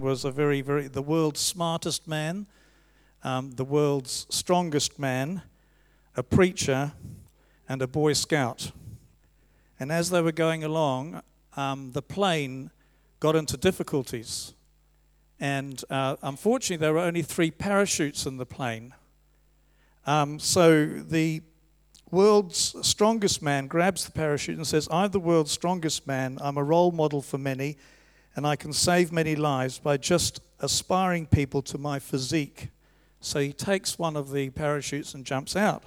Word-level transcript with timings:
was 0.00 0.24
a 0.24 0.30
very, 0.30 0.60
very, 0.60 0.88
the 0.88 1.02
world's 1.02 1.40
smartest 1.40 2.06
man, 2.06 2.46
um, 3.24 3.52
the 3.52 3.64
world's 3.64 4.26
strongest 4.30 4.98
man, 4.98 5.42
a 6.16 6.22
preacher, 6.22 6.92
and 7.68 7.82
a 7.82 7.86
Boy 7.86 8.12
Scout. 8.12 8.72
And 9.80 9.92
as 9.92 10.10
they 10.10 10.22
were 10.22 10.32
going 10.32 10.64
along, 10.64 11.22
um, 11.56 11.92
the 11.92 12.02
plane 12.02 12.70
got 13.20 13.36
into 13.36 13.56
difficulties. 13.56 14.54
And 15.40 15.82
uh, 15.90 16.16
unfortunately, 16.22 16.84
there 16.84 16.92
were 16.92 17.00
only 17.00 17.22
three 17.22 17.50
parachutes 17.50 18.26
in 18.26 18.38
the 18.38 18.46
plane. 18.46 18.94
Um, 20.06 20.38
so 20.38 20.86
the 20.86 21.42
world's 22.10 22.74
strongest 22.86 23.42
man 23.42 23.66
grabs 23.66 24.04
the 24.04 24.12
parachute 24.12 24.56
and 24.56 24.66
says, 24.66 24.88
I'm 24.90 25.10
the 25.10 25.20
world's 25.20 25.52
strongest 25.52 26.06
man. 26.06 26.38
I'm 26.40 26.56
a 26.56 26.64
role 26.64 26.90
model 26.90 27.22
for 27.22 27.38
many, 27.38 27.76
and 28.38 28.46
I 28.46 28.54
can 28.54 28.72
save 28.72 29.10
many 29.10 29.34
lives 29.34 29.80
by 29.80 29.96
just 29.96 30.40
aspiring 30.60 31.26
people 31.26 31.60
to 31.62 31.76
my 31.76 31.98
physique. 31.98 32.68
So 33.18 33.40
he 33.40 33.52
takes 33.52 33.98
one 33.98 34.16
of 34.16 34.30
the 34.30 34.50
parachutes 34.50 35.12
and 35.12 35.24
jumps 35.24 35.56
out. 35.56 35.82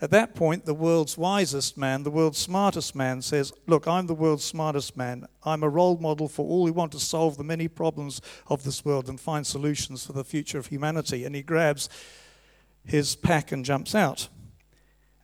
At 0.00 0.10
that 0.12 0.34
point, 0.34 0.64
the 0.64 0.72
world's 0.72 1.18
wisest 1.18 1.76
man, 1.76 2.04
the 2.04 2.10
world's 2.10 2.38
smartest 2.38 2.96
man, 2.96 3.20
says, 3.20 3.52
Look, 3.66 3.86
I'm 3.86 4.06
the 4.06 4.14
world's 4.14 4.44
smartest 4.44 4.96
man. 4.96 5.26
I'm 5.44 5.62
a 5.62 5.68
role 5.68 5.98
model 5.98 6.26
for 6.26 6.46
all 6.46 6.66
who 6.66 6.72
want 6.72 6.92
to 6.92 6.98
solve 6.98 7.36
the 7.36 7.44
many 7.44 7.68
problems 7.68 8.22
of 8.46 8.64
this 8.64 8.82
world 8.82 9.10
and 9.10 9.20
find 9.20 9.46
solutions 9.46 10.06
for 10.06 10.14
the 10.14 10.24
future 10.24 10.56
of 10.56 10.68
humanity. 10.68 11.26
And 11.26 11.34
he 11.34 11.42
grabs 11.42 11.90
his 12.82 13.14
pack 13.14 13.52
and 13.52 13.62
jumps 13.62 13.94
out. 13.94 14.28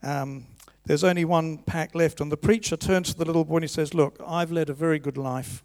Um, 0.03 0.45
there's 0.85 1.05
only 1.05 1.25
one 1.25 1.57
pack 1.57 1.95
left. 1.95 2.21
And 2.21 2.31
the 2.31 2.37
preacher 2.37 2.77
turns 2.77 3.13
to 3.13 3.19
the 3.19 3.25
little 3.25 3.47
boy 3.47 3.57
and 3.57 3.65
he 3.65 3.69
says, 3.69 3.95
Look, 3.95 4.21
I've 4.27 4.53
led 4.53 4.69
a 4.69 4.75
very 4.75 4.99
good 4.99 5.17
life. 5.17 5.65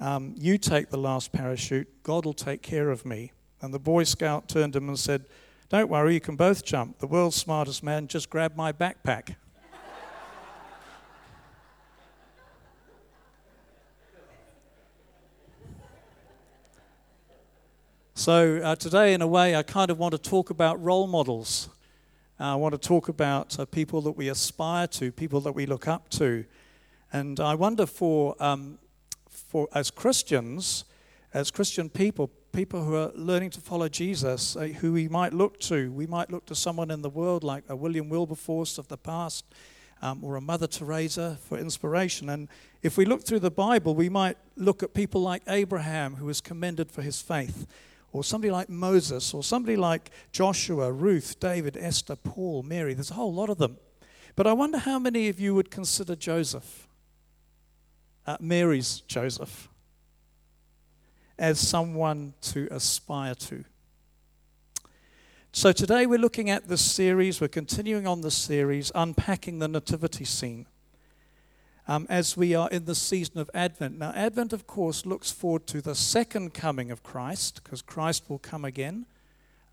Um, 0.00 0.34
you 0.36 0.58
take 0.58 0.90
the 0.90 0.98
last 0.98 1.32
parachute, 1.32 2.02
God 2.02 2.24
will 2.24 2.32
take 2.32 2.62
care 2.62 2.90
of 2.90 3.04
me. 3.04 3.32
And 3.60 3.74
the 3.74 3.80
Boy 3.80 4.04
Scout 4.04 4.48
turned 4.48 4.74
to 4.74 4.78
him 4.78 4.88
and 4.88 4.98
said, 4.98 5.24
don't 5.68 5.90
worry, 5.90 6.14
you 6.14 6.20
can 6.20 6.34
both 6.34 6.64
jump. 6.64 6.98
The 6.98 7.06
world's 7.06 7.36
smartest 7.36 7.82
man 7.82 8.08
just 8.08 8.30
grabbed 8.30 8.56
my 8.56 8.72
backpack. 8.72 9.34
so, 18.14 18.62
uh, 18.64 18.76
today, 18.76 19.12
in 19.12 19.20
a 19.20 19.26
way, 19.26 19.54
I 19.54 19.62
kind 19.62 19.90
of 19.90 19.98
want 19.98 20.12
to 20.12 20.18
talk 20.18 20.48
about 20.48 20.82
role 20.82 21.06
models. 21.06 21.68
Uh, 22.40 22.52
I 22.52 22.54
want 22.54 22.72
to 22.72 22.78
talk 22.78 23.10
about 23.10 23.58
uh, 23.58 23.66
people 23.66 24.00
that 24.02 24.12
we 24.12 24.30
aspire 24.30 24.86
to, 24.86 25.12
people 25.12 25.42
that 25.42 25.52
we 25.52 25.66
look 25.66 25.86
up 25.86 26.08
to. 26.10 26.46
And 27.12 27.38
I 27.40 27.56
wonder 27.56 27.84
for, 27.84 28.42
um, 28.42 28.78
for 29.48 29.66
as 29.74 29.90
Christians, 29.90 30.84
as 31.32 31.50
Christian 31.50 31.88
people, 31.88 32.30
people 32.52 32.84
who 32.84 32.94
are 32.94 33.10
learning 33.14 33.48
to 33.50 33.60
follow 33.60 33.88
Jesus, 33.88 34.54
uh, 34.56 34.64
who 34.64 34.92
we 34.92 35.08
might 35.08 35.32
look 35.32 35.58
to. 35.60 35.90
We 35.90 36.06
might 36.06 36.30
look 36.30 36.44
to 36.46 36.54
someone 36.54 36.90
in 36.90 37.00
the 37.00 37.08
world 37.08 37.42
like 37.42 37.64
a 37.68 37.74
William 37.74 38.10
Wilberforce 38.10 38.76
of 38.76 38.88
the 38.88 38.98
past 38.98 39.46
um, 40.02 40.22
or 40.22 40.36
a 40.36 40.40
Mother 40.40 40.66
Teresa 40.66 41.38
for 41.44 41.58
inspiration. 41.58 42.28
And 42.28 42.48
if 42.82 42.98
we 42.98 43.06
look 43.06 43.24
through 43.24 43.40
the 43.40 43.50
Bible, 43.50 43.94
we 43.94 44.10
might 44.10 44.36
look 44.54 44.82
at 44.82 44.92
people 44.92 45.22
like 45.22 45.42
Abraham, 45.48 46.16
who 46.16 46.26
was 46.26 46.42
commended 46.42 46.90
for 46.90 47.00
his 47.00 47.22
faith, 47.22 47.66
or 48.12 48.22
somebody 48.22 48.50
like 48.50 48.68
Moses, 48.68 49.32
or 49.32 49.42
somebody 49.42 49.76
like 49.76 50.10
Joshua, 50.30 50.92
Ruth, 50.92 51.40
David, 51.40 51.76
Esther, 51.78 52.16
Paul, 52.16 52.62
Mary. 52.62 52.92
There's 52.92 53.10
a 53.10 53.14
whole 53.14 53.34
lot 53.34 53.48
of 53.48 53.56
them. 53.56 53.78
But 54.36 54.46
I 54.46 54.52
wonder 54.52 54.78
how 54.78 54.98
many 54.98 55.28
of 55.28 55.40
you 55.40 55.54
would 55.54 55.70
consider 55.70 56.14
Joseph, 56.14 56.87
uh, 58.28 58.36
Mary's 58.40 59.00
Joseph 59.06 59.70
as 61.38 61.58
someone 61.58 62.34
to 62.42 62.68
aspire 62.70 63.34
to. 63.34 63.64
So 65.50 65.72
today 65.72 66.04
we're 66.04 66.18
looking 66.18 66.50
at 66.50 66.68
this 66.68 66.82
series, 66.82 67.40
we're 67.40 67.48
continuing 67.48 68.06
on 68.06 68.20
this 68.20 68.34
series, 68.34 68.92
unpacking 68.94 69.60
the 69.60 69.68
nativity 69.68 70.26
scene. 70.26 70.66
Um, 71.86 72.06
as 72.10 72.36
we 72.36 72.54
are 72.54 72.68
in 72.68 72.84
the 72.84 72.94
season 72.94 73.38
of 73.40 73.48
Advent. 73.54 73.98
Now, 73.98 74.12
Advent, 74.14 74.52
of 74.52 74.66
course, 74.66 75.06
looks 75.06 75.30
forward 75.30 75.66
to 75.68 75.80
the 75.80 75.94
second 75.94 76.52
coming 76.52 76.90
of 76.90 77.02
Christ, 77.02 77.62
because 77.64 77.80
Christ 77.80 78.28
will 78.28 78.38
come 78.38 78.62
again. 78.62 79.06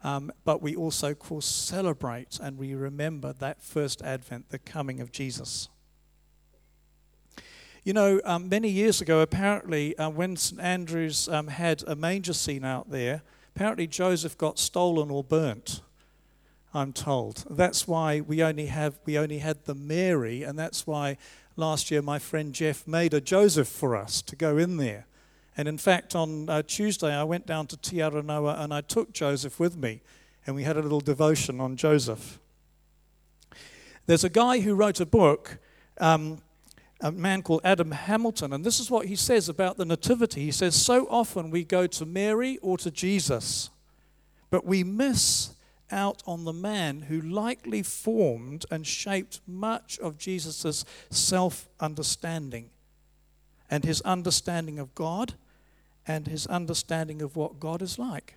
Um, 0.02 0.32
but 0.46 0.62
we 0.62 0.78
also, 0.78 1.12
of 1.12 1.20
course, 1.20 1.46
celebrate 1.46 2.40
and 2.42 2.58
we 2.58 2.74
remember 2.74 3.34
that 3.34 3.62
first 3.62 4.02
Advent, 4.02 4.50
the 4.50 4.60
coming 4.60 5.02
of 5.02 5.12
Jesus. 5.12 5.68
You 7.86 7.94
know, 7.94 8.20
um, 8.26 8.50
many 8.50 8.68
years 8.68 9.00
ago, 9.00 9.20
apparently, 9.20 9.96
uh, 10.00 10.10
when 10.10 10.38
St 10.38 10.60
Andrews 10.60 11.30
um, 11.30 11.50
had 11.50 11.84
a 11.86 11.96
manger 11.96 12.34
scene 12.34 12.66
out 12.66 12.90
there, 12.90 13.22
apparently 13.56 13.86
Joseph 13.86 14.36
got 14.40 14.58
stolen 14.58 15.12
or 15.12 15.24
burnt. 15.24 15.82
I'm 16.74 16.94
told. 16.94 17.46
That's 17.48 17.88
why 17.88 18.22
we 18.22 18.42
only 18.42 18.66
have 18.66 18.98
we 19.06 19.20
only 19.20 19.38
had 19.38 19.66
the 19.66 19.76
Mary, 19.76 20.42
and 20.42 20.58
that's 20.58 20.88
why 20.88 21.18
last 21.58 21.92
year 21.92 22.02
my 22.02 22.18
friend 22.18 22.56
Jeff 22.56 22.88
made 22.88 23.14
a 23.14 23.22
Joseph 23.22 23.68
for 23.68 23.96
us 23.96 24.24
to 24.24 24.36
go 24.36 24.58
in 24.58 24.78
there. 24.78 25.06
And 25.56 25.68
in 25.68 25.78
fact, 25.78 26.16
on 26.16 26.50
uh, 26.50 26.64
Tuesday 26.64 27.14
I 27.14 27.24
went 27.24 27.46
down 27.46 27.68
to 27.68 27.78
Te 27.78 27.98
Araroa 27.98 28.60
and 28.62 28.74
I 28.74 28.82
took 28.82 29.14
Joseph 29.14 29.60
with 29.60 29.78
me, 29.78 30.02
and 30.48 30.56
we 30.56 30.64
had 30.64 30.76
a 30.76 30.82
little 30.82 31.02
devotion 31.02 31.62
on 31.62 31.76
Joseph. 31.76 32.40
There's 34.08 34.24
a 34.24 34.30
guy 34.30 34.62
who 34.62 34.74
wrote 34.74 35.00
a 35.00 35.06
book. 35.06 35.60
Um, 36.02 36.42
a 37.02 37.12
man 37.12 37.42
called 37.42 37.62
Adam 37.64 37.92
Hamilton, 37.92 38.54
and 38.54 38.66
this 38.66 38.80
is 38.80 38.90
what 38.90 39.08
he 39.08 39.16
says 39.16 39.50
about 39.50 39.78
the 39.78 39.86
Nativity. 39.86 40.42
He 40.42 40.52
says, 40.52 40.76
So 40.76 41.08
often 41.10 41.52
we 41.52 41.64
go 41.64 41.88
to 41.88 42.06
Mary 42.06 42.58
or 42.62 42.78
to 42.78 42.90
Jesus, 42.90 43.70
but 44.50 44.66
we 44.66 44.84
miss 44.84 45.52
out 45.92 46.24
on 46.26 46.46
the 46.46 46.54
man 46.54 47.04
who 47.04 47.22
likely 47.22 47.84
formed 47.84 48.66
and 48.72 48.88
shaped 48.88 49.42
much 49.46 50.00
of 50.00 50.18
Jesus' 50.18 50.86
self 51.10 51.68
understanding 51.80 52.70
and 53.70 53.84
his 53.84 54.02
understanding 54.02 54.80
of 54.80 54.96
God 54.96 55.34
and 56.08 56.28
his 56.28 56.48
understanding 56.48 57.22
of 57.22 57.36
what 57.36 57.60
God 57.60 57.82
is 57.82 58.00
like. 58.00 58.36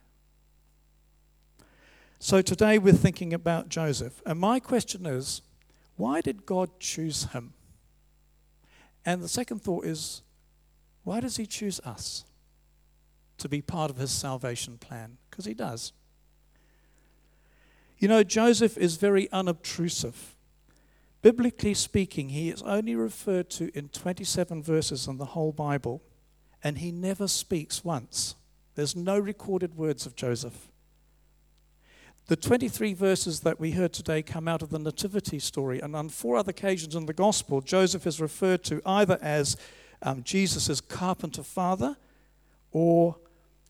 So 2.19 2.43
today 2.43 2.79
we're 2.79 2.93
thinking 2.93 3.33
about 3.33 3.69
Joseph. 3.69 4.21
And 4.27 4.41
my 4.41 4.59
question 4.59 5.07
is 5.07 5.43
why 5.97 6.21
did 6.21 6.47
God 6.47 6.71
choose 6.81 7.25
him? 7.27 7.55
And 9.05 9.23
the 9.23 9.29
second 9.29 9.63
thought 9.63 9.85
is 9.85 10.23
why 11.05 11.21
does 11.21 11.37
he 11.37 11.47
choose 11.47 11.81
us 11.81 12.25
to 13.39 13.49
be 13.49 13.63
part 13.63 13.91
of 13.91 13.97
his 13.97 14.11
salvation 14.11 14.79
plan? 14.79 15.19
Because 15.31 15.45
he 15.45 15.55
does. 15.55 15.93
You 17.99 18.09
know, 18.09 18.23
Joseph 18.23 18.77
is 18.77 18.97
very 18.97 19.31
unobtrusive. 19.33 20.37
Biblically 21.21 21.75
speaking, 21.75 22.29
he 22.29 22.49
is 22.49 22.63
only 22.63 22.95
referred 22.95 23.51
to 23.51 23.77
in 23.77 23.89
27 23.89 24.63
verses 24.63 25.09
in 25.09 25.19
the 25.19 25.25
whole 25.27 25.53
Bible, 25.53 26.03
and 26.63 26.79
he 26.79 26.93
never 26.93 27.27
speaks 27.27 27.85
once. 27.85 28.37
There's 28.77 28.95
no 28.95 29.19
recorded 29.19 29.77
words 29.77 30.07
of 30.07 30.15
Joseph. 30.15 30.71
The 32.29 32.37
23 32.37 32.93
verses 32.93 33.41
that 33.41 33.59
we 33.59 33.71
heard 33.71 33.95
today 33.95 34.21
come 34.21 34.49
out 34.49 34.61
of 34.61 34.69
the 34.69 34.79
Nativity 34.79 35.39
story, 35.39 35.81
and 35.81 35.97
on 35.97 36.11
four 36.11 36.37
other 36.37 36.51
occasions 36.51 36.95
in 36.95 37.07
the 37.07 37.15
Gospel, 37.15 37.63
Joseph 37.63 38.07
is 38.07 38.21
referred 38.21 38.63
to 38.65 38.83
either 38.85 39.19
as 39.23 39.57
um, 40.03 40.23
Jesus' 40.23 40.83
carpenter 40.83 41.43
father 41.43 41.97
or 42.71 43.17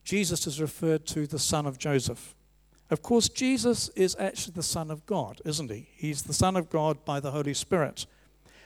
Jesus 0.03 0.49
is 0.49 0.61
referred 0.61 1.07
to 1.07 1.29
the 1.29 1.39
son 1.39 1.67
of 1.67 1.79
Joseph. 1.79 2.35
Of 2.91 3.01
course, 3.01 3.29
Jesus 3.29 3.91
is 3.91 4.17
actually 4.19 4.55
the 4.55 4.65
Son 4.65 4.91
of 4.91 5.07
God, 5.07 5.41
isn't 5.45 5.71
he? 5.71 5.91
He's 5.95 6.23
the 6.23 6.33
Son 6.33 6.57
of 6.57 6.69
God 6.69 7.05
by 7.05 7.21
the 7.21 7.31
Holy 7.31 7.55
Spirit. 7.55 8.07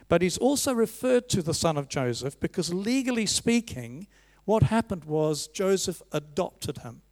But 0.09 0.23
he's 0.23 0.39
also 0.39 0.73
referred 0.73 1.29
to 1.31 1.43
the 1.43 1.53
son 1.53 1.77
of 1.77 1.89
Joseph 1.89 2.41
because, 2.41 2.73
legally 2.73 3.27
speaking, 3.27 4.07
what 4.47 4.63
happened 4.63 5.05
was 5.05 5.49
Joseph 5.49 6.01
adopted 6.13 6.79
him. 6.79 7.03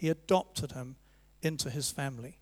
He 0.00 0.08
adopted 0.08 0.72
him 0.72 0.96
into 1.42 1.68
his 1.68 1.90
family. 1.90 2.38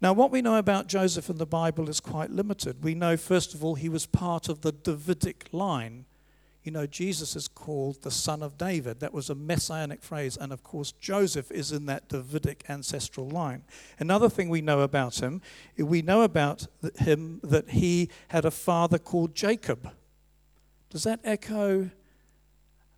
Now, 0.00 0.12
what 0.12 0.32
we 0.32 0.42
know 0.42 0.56
about 0.56 0.88
Joseph 0.88 1.30
in 1.30 1.38
the 1.38 1.46
Bible 1.46 1.88
is 1.88 2.00
quite 2.00 2.30
limited. 2.30 2.82
We 2.82 2.96
know, 2.96 3.16
first 3.16 3.54
of 3.54 3.62
all, 3.62 3.76
he 3.76 3.88
was 3.88 4.04
part 4.04 4.48
of 4.48 4.62
the 4.62 4.72
Davidic 4.72 5.46
line. 5.52 6.06
You 6.64 6.72
know, 6.72 6.88
Jesus 6.88 7.36
is 7.36 7.46
called 7.46 8.02
the 8.02 8.10
son 8.10 8.42
of 8.42 8.58
David. 8.58 8.98
That 8.98 9.14
was 9.14 9.30
a 9.30 9.36
messianic 9.36 10.02
phrase. 10.02 10.36
And 10.36 10.52
of 10.52 10.64
course, 10.64 10.90
Joseph 10.90 11.52
is 11.52 11.70
in 11.70 11.86
that 11.86 12.08
Davidic 12.08 12.64
ancestral 12.68 13.28
line. 13.28 13.62
Another 14.00 14.28
thing 14.28 14.48
we 14.48 14.60
know 14.60 14.80
about 14.80 15.22
him, 15.22 15.40
we 15.76 16.02
know 16.02 16.22
about 16.22 16.66
him 16.96 17.38
that 17.44 17.70
he 17.70 18.10
had 18.26 18.44
a 18.44 18.50
father 18.50 18.98
called 18.98 19.36
Jacob. 19.36 19.92
Does 20.90 21.04
that 21.04 21.20
echo 21.22 21.90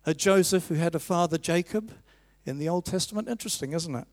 a 0.05 0.13
Joseph 0.13 0.67
who 0.67 0.75
had 0.75 0.95
a 0.95 0.99
father 0.99 1.37
Jacob 1.37 1.93
in 2.45 2.57
the 2.57 2.67
Old 2.69 2.85
Testament. 2.85 3.27
Interesting, 3.27 3.73
isn't 3.73 3.95
it? 3.95 4.07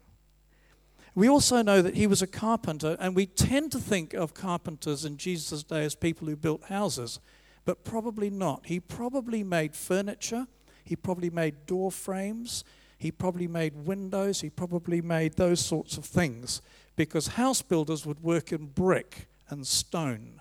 We 1.14 1.28
also 1.28 1.62
know 1.62 1.82
that 1.82 1.96
he 1.96 2.06
was 2.06 2.22
a 2.22 2.26
carpenter, 2.26 2.96
and 3.00 3.16
we 3.16 3.26
tend 3.26 3.72
to 3.72 3.78
think 3.78 4.14
of 4.14 4.34
carpenters 4.34 5.04
in 5.04 5.16
Jesus' 5.16 5.64
day 5.64 5.84
as 5.84 5.94
people 5.94 6.28
who 6.28 6.36
built 6.36 6.64
houses. 6.64 7.18
but 7.64 7.84
probably 7.84 8.30
not. 8.30 8.64
He 8.64 8.80
probably 8.80 9.44
made 9.44 9.76
furniture, 9.76 10.46
he 10.84 10.96
probably 10.96 11.28
made 11.28 11.66
door 11.66 11.92
frames, 11.92 12.64
he 12.96 13.12
probably 13.12 13.46
made 13.46 13.84
windows, 13.84 14.40
he 14.40 14.48
probably 14.48 15.02
made 15.02 15.34
those 15.34 15.60
sorts 15.60 15.98
of 15.98 16.06
things 16.06 16.62
because 16.96 17.26
house 17.26 17.60
builders 17.60 18.06
would 18.06 18.22
work 18.22 18.52
in 18.52 18.68
brick 18.68 19.28
and 19.50 19.66
stone, 19.66 20.40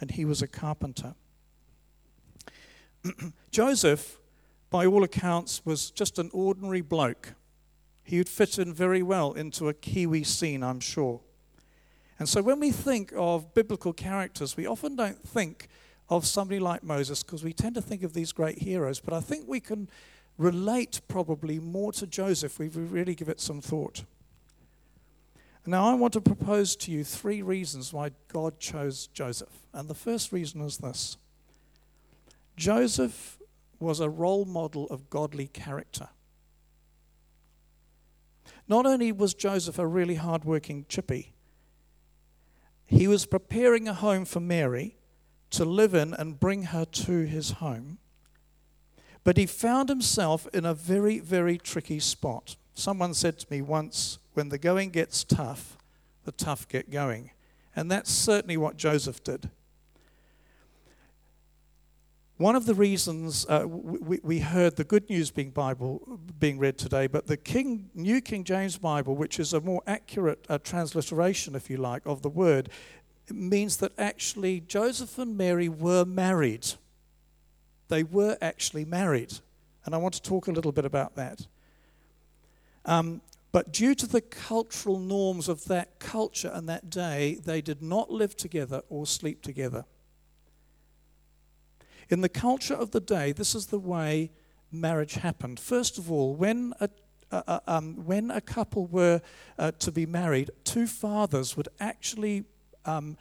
and 0.00 0.10
he 0.10 0.24
was 0.24 0.42
a 0.42 0.48
carpenter. 0.48 1.14
Joseph, 3.52 4.18
by 4.70 4.86
all 4.86 5.02
accounts, 5.02 5.64
was 5.64 5.90
just 5.90 6.18
an 6.18 6.30
ordinary 6.32 6.80
bloke. 6.80 7.34
He 8.02 8.18
would 8.18 8.28
fit 8.28 8.58
in 8.58 8.72
very 8.72 9.02
well 9.02 9.32
into 9.32 9.68
a 9.68 9.74
Kiwi 9.74 10.24
scene, 10.24 10.62
I'm 10.62 10.80
sure. 10.80 11.20
And 12.18 12.28
so 12.28 12.42
when 12.42 12.58
we 12.60 12.70
think 12.70 13.12
of 13.16 13.54
biblical 13.54 13.92
characters, 13.92 14.56
we 14.56 14.66
often 14.66 14.96
don't 14.96 15.22
think 15.26 15.68
of 16.08 16.26
somebody 16.26 16.58
like 16.58 16.82
Moses 16.82 17.22
because 17.22 17.44
we 17.44 17.52
tend 17.52 17.74
to 17.76 17.82
think 17.82 18.02
of 18.02 18.12
these 18.12 18.32
great 18.32 18.58
heroes. 18.58 19.00
But 19.00 19.14
I 19.14 19.20
think 19.20 19.46
we 19.46 19.60
can 19.60 19.88
relate 20.36 21.00
probably 21.08 21.58
more 21.58 21.92
to 21.92 22.06
Joseph 22.06 22.60
if 22.60 22.74
we 22.74 22.82
really 22.82 23.14
give 23.14 23.28
it 23.28 23.40
some 23.40 23.60
thought. 23.60 24.04
Now, 25.66 25.84
I 25.84 25.94
want 25.94 26.14
to 26.14 26.22
propose 26.22 26.76
to 26.76 26.90
you 26.90 27.04
three 27.04 27.42
reasons 27.42 27.92
why 27.92 28.12
God 28.28 28.58
chose 28.58 29.08
Joseph. 29.08 29.66
And 29.74 29.86
the 29.86 29.94
first 29.94 30.32
reason 30.32 30.62
is 30.62 30.78
this 30.78 31.18
Joseph 32.56 33.37
was 33.78 34.00
a 34.00 34.10
role 34.10 34.44
model 34.44 34.86
of 34.88 35.10
godly 35.10 35.46
character. 35.46 36.08
Not 38.66 38.86
only 38.86 39.12
was 39.12 39.34
Joseph 39.34 39.78
a 39.78 39.86
really 39.86 40.16
hard-working 40.16 40.86
chippy, 40.88 41.32
he 42.86 43.06
was 43.06 43.26
preparing 43.26 43.86
a 43.86 43.94
home 43.94 44.24
for 44.24 44.40
Mary 44.40 44.96
to 45.50 45.64
live 45.64 45.94
in 45.94 46.14
and 46.14 46.40
bring 46.40 46.64
her 46.64 46.84
to 46.84 47.24
his 47.24 47.52
home. 47.52 47.98
But 49.24 49.36
he 49.36 49.46
found 49.46 49.88
himself 49.88 50.46
in 50.52 50.64
a 50.64 50.74
very, 50.74 51.18
very 51.18 51.58
tricky 51.58 52.00
spot. 52.00 52.56
Someone 52.74 53.14
said 53.14 53.38
to 53.38 53.46
me 53.50 53.60
once, 53.60 54.18
when 54.34 54.48
the 54.48 54.58
going 54.58 54.90
gets 54.90 55.24
tough, 55.24 55.76
the 56.24 56.32
tough 56.32 56.68
get 56.68 56.90
going. 56.90 57.30
And 57.74 57.90
that's 57.90 58.10
certainly 58.10 58.56
what 58.56 58.76
Joseph 58.76 59.22
did. 59.22 59.50
One 62.38 62.54
of 62.54 62.66
the 62.66 62.74
reasons 62.74 63.44
uh, 63.48 63.64
we, 63.66 64.20
we, 64.22 64.38
heard 64.38 64.76
the 64.76 64.84
Good 64.84 65.10
News 65.10 65.32
being 65.32 65.50
Bible 65.50 66.20
being 66.38 66.60
read 66.60 66.78
today, 66.78 67.08
but 67.08 67.26
the 67.26 67.36
King, 67.36 67.90
New 67.96 68.20
King 68.20 68.44
James 68.44 68.78
Bible, 68.78 69.16
which 69.16 69.40
is 69.40 69.52
a 69.52 69.60
more 69.60 69.82
accurate 69.88 70.46
uh, 70.48 70.58
transliteration, 70.58 71.56
if 71.56 71.68
you 71.68 71.78
like, 71.78 72.02
of 72.06 72.22
the 72.22 72.28
word, 72.28 72.68
means 73.28 73.78
that 73.78 73.90
actually 73.98 74.60
Joseph 74.60 75.18
and 75.18 75.36
Mary 75.36 75.68
were 75.68 76.04
married. 76.04 76.64
They 77.88 78.04
were 78.04 78.38
actually 78.40 78.84
married, 78.84 79.40
and 79.84 79.92
I 79.92 79.98
want 79.98 80.14
to 80.14 80.22
talk 80.22 80.46
a 80.46 80.52
little 80.52 80.72
bit 80.72 80.84
about 80.84 81.16
that. 81.16 81.48
Um, 82.84 83.20
but 83.50 83.72
due 83.72 83.96
to 83.96 84.06
the 84.06 84.20
cultural 84.20 85.00
norms 85.00 85.48
of 85.48 85.64
that 85.64 85.98
culture 85.98 86.52
and 86.54 86.68
that 86.68 86.88
day, 86.88 87.40
they 87.44 87.60
did 87.60 87.82
not 87.82 88.12
live 88.12 88.36
together 88.36 88.82
or 88.88 89.06
sleep 89.06 89.42
together. 89.42 89.86
In 92.08 92.22
the 92.22 92.28
culture 92.28 92.74
of 92.74 92.90
the 92.90 93.00
day, 93.00 93.32
this 93.32 93.54
is 93.54 93.66
the 93.66 93.78
way 93.78 94.30
marriage 94.72 95.14
happened. 95.14 95.60
First 95.60 95.98
of 95.98 96.10
all, 96.10 96.34
when 96.34 96.72
a 96.80 96.88
uh, 97.30 97.60
um, 97.66 98.06
when 98.06 98.30
a 98.30 98.40
couple 98.40 98.86
were 98.86 99.20
uh, 99.58 99.70
to 99.72 99.92
be 99.92 100.06
married, 100.06 100.50
two 100.64 100.86
fathers 100.86 101.56
would 101.58 101.68
actually 101.78 102.44
um, 102.86 103.18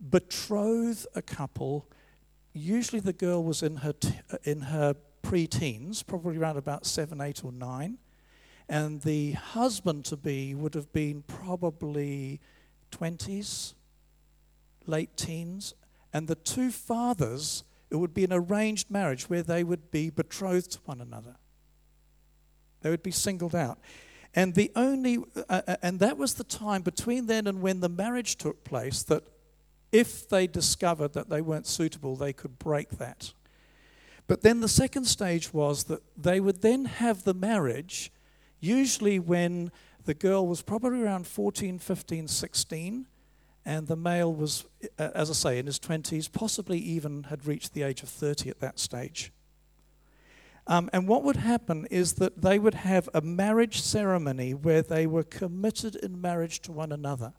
betroth 0.00 1.06
a 1.14 1.20
couple. 1.20 1.86
Usually, 2.54 3.00
the 3.00 3.12
girl 3.12 3.44
was 3.44 3.62
in 3.62 3.76
her 3.76 3.92
t- 3.92 4.20
uh, 4.32 4.38
in 4.44 4.62
her 4.62 4.94
pre-teens, 5.20 6.02
probably 6.02 6.38
around 6.38 6.56
about 6.56 6.86
seven, 6.86 7.20
eight, 7.20 7.44
or 7.44 7.52
nine, 7.52 7.98
and 8.68 9.02
the 9.02 9.32
husband 9.32 10.06
to 10.06 10.16
be 10.16 10.54
would 10.54 10.74
have 10.74 10.90
been 10.92 11.22
probably 11.26 12.40
twenties, 12.90 13.74
late 14.86 15.14
teens, 15.16 15.74
and 16.12 16.26
the 16.26 16.36
two 16.36 16.70
fathers 16.70 17.64
it 17.92 17.96
would 17.96 18.14
be 18.14 18.24
an 18.24 18.32
arranged 18.32 18.90
marriage 18.90 19.28
where 19.28 19.42
they 19.42 19.62
would 19.62 19.90
be 19.90 20.08
betrothed 20.08 20.72
to 20.72 20.78
one 20.86 21.02
another. 21.02 21.36
They 22.80 22.88
would 22.88 23.02
be 23.02 23.10
singled 23.10 23.54
out. 23.54 23.78
And 24.34 24.54
the 24.54 24.72
only 24.74 25.18
uh, 25.36 25.60
uh, 25.68 25.76
and 25.82 26.00
that 26.00 26.16
was 26.16 26.34
the 26.34 26.44
time 26.44 26.80
between 26.80 27.26
then 27.26 27.46
and 27.46 27.60
when 27.60 27.80
the 27.80 27.90
marriage 27.90 28.36
took 28.36 28.64
place 28.64 29.02
that 29.04 29.24
if 29.92 30.26
they 30.26 30.46
discovered 30.46 31.12
that 31.12 31.28
they 31.28 31.42
weren't 31.42 31.66
suitable, 31.66 32.16
they 32.16 32.32
could 32.32 32.58
break 32.58 32.96
that. 32.96 33.34
But 34.26 34.40
then 34.40 34.60
the 34.60 34.68
second 34.68 35.04
stage 35.04 35.52
was 35.52 35.84
that 35.84 36.00
they 36.16 36.40
would 36.40 36.62
then 36.62 36.86
have 36.86 37.24
the 37.24 37.34
marriage, 37.34 38.10
usually 38.58 39.18
when 39.18 39.70
the 40.06 40.14
girl 40.14 40.46
was 40.46 40.62
probably 40.62 41.02
around 41.02 41.26
14, 41.26 41.78
15, 41.78 42.26
16, 42.26 43.06
and 43.64 43.86
the 43.86 43.96
male 43.96 44.32
was, 44.32 44.64
as 44.98 45.30
I 45.30 45.34
say, 45.34 45.58
in 45.58 45.66
his 45.66 45.78
20s, 45.78 46.30
possibly 46.32 46.78
even 46.78 47.24
had 47.24 47.46
reached 47.46 47.74
the 47.74 47.82
age 47.82 48.02
of 48.02 48.08
30 48.08 48.50
at 48.50 48.60
that 48.60 48.78
stage. 48.78 49.32
Um, 50.66 50.90
and 50.92 51.08
what 51.08 51.24
would 51.24 51.36
happen 51.36 51.86
is 51.90 52.14
that 52.14 52.42
they 52.42 52.58
would 52.58 52.74
have 52.74 53.08
a 53.14 53.20
marriage 53.20 53.80
ceremony 53.80 54.54
where 54.54 54.82
they 54.82 55.06
were 55.06 55.24
committed 55.24 55.96
in 55.96 56.20
marriage 56.20 56.60
to 56.62 56.72
one 56.72 56.92
another. 56.92 57.34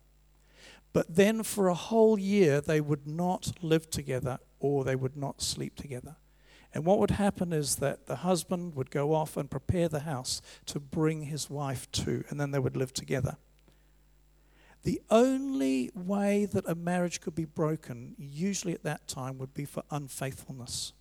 But 0.92 1.16
then 1.16 1.44
for 1.44 1.68
a 1.68 1.74
whole 1.74 2.20
year, 2.20 2.62
they 2.62 2.80
would 2.80 3.08
not 3.08 3.52
live 3.62 3.90
together 3.90 4.40
or 4.60 4.84
they 4.84 4.96
would 4.96 5.18
not 5.18 5.42
sleep 5.42 5.76
together. 5.76 6.18
And 6.74 6.86
what 6.86 7.00
would 7.00 7.12
happen 7.12 7.54
is 7.54 7.78
that 7.78 8.08
the 8.08 8.18
husband 8.18 8.76
would 8.76 8.92
go 8.92 9.14
off 9.14 9.38
and 9.38 9.50
prepare 9.50 9.88
the 9.88 10.02
house 10.02 10.42
to 10.68 10.80
bring 10.80 11.24
his 11.24 11.50
wife 11.50 11.90
to, 11.92 12.24
and 12.30 12.40
then 12.40 12.52
they 12.52 12.60
would 12.60 12.76
live 12.76 12.94
together. 12.94 13.38
The 14.84 15.02
only 15.10 15.90
way 15.96 16.46
that 16.46 16.68
a 16.68 16.76
marriage 16.76 17.22
could 17.22 17.36
be 17.36 17.46
broken, 17.46 18.16
usually 18.18 18.74
at 18.74 18.84
that 18.84 19.08
time, 19.08 19.38
would 19.38 19.54
be 19.54 19.66
for 19.66 19.84
unfaithfulness. 19.90 20.92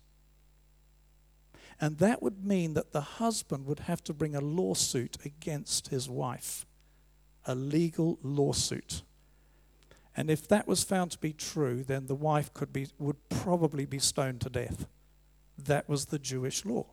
And 1.81 1.97
that 1.97 2.21
would 2.21 2.45
mean 2.45 2.75
that 2.75 2.93
the 2.93 3.01
husband 3.01 3.65
would 3.65 3.79
have 3.79 4.03
to 4.05 4.13
bring 4.13 4.35
a 4.35 4.41
lawsuit 4.41 5.17
against 5.25 5.89
his 5.89 6.09
wife, 6.09 6.65
a 7.45 7.55
legal 7.55 8.19
lawsuit. 8.23 9.01
And 10.15 10.29
if 10.29 10.47
that 10.47 10.67
was 10.67 10.83
found 10.83 11.11
to 11.11 11.17
be 11.17 11.33
true, 11.33 11.83
then 11.83 12.05
the 12.05 12.15
wife 12.15 12.53
could 12.53 12.71
be, 12.71 12.87
would 12.99 13.27
probably 13.29 13.85
be 13.85 13.99
stoned 13.99 14.41
to 14.41 14.49
death. 14.49 14.85
That 15.57 15.89
was 15.89 16.05
the 16.05 16.19
Jewish 16.19 16.63
law. 16.63 16.85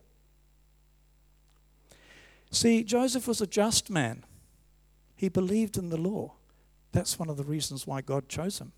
See, 2.51 2.83
Joseph 2.83 3.29
was 3.29 3.41
a 3.41 3.47
just 3.47 3.91
man. 3.91 4.25
He 5.15 5.29
believed 5.29 5.77
in 5.77 5.91
the 5.91 5.97
law. 5.97 6.33
That's 6.93 7.19
one 7.19 7.31
of 7.31 7.37
the 7.37 7.45
reasons 7.45 7.87
why 7.87 8.01
God 8.01 8.29
chose 8.29 8.59
him. 8.61 8.73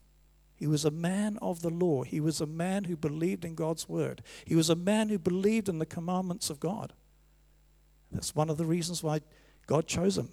He 0.54 0.66
was 0.66 0.84
a 0.84 0.90
man 0.90 1.38
of 1.42 1.62
the 1.62 1.70
law. 1.70 2.04
He 2.04 2.20
was 2.20 2.40
a 2.40 2.46
man 2.46 2.84
who 2.84 2.96
believed 2.96 3.44
in 3.44 3.54
God's 3.54 3.88
word. 3.88 4.22
He 4.44 4.54
was 4.54 4.70
a 4.70 4.76
man 4.76 5.08
who 5.08 5.18
believed 5.18 5.68
in 5.68 5.78
the 5.78 5.86
commandments 5.86 6.50
of 6.50 6.60
God. 6.60 6.92
That's 8.12 8.34
one 8.34 8.50
of 8.50 8.58
the 8.58 8.66
reasons 8.66 9.02
why 9.02 9.20
God 9.66 9.86
chose 9.86 10.18
him. 10.18 10.30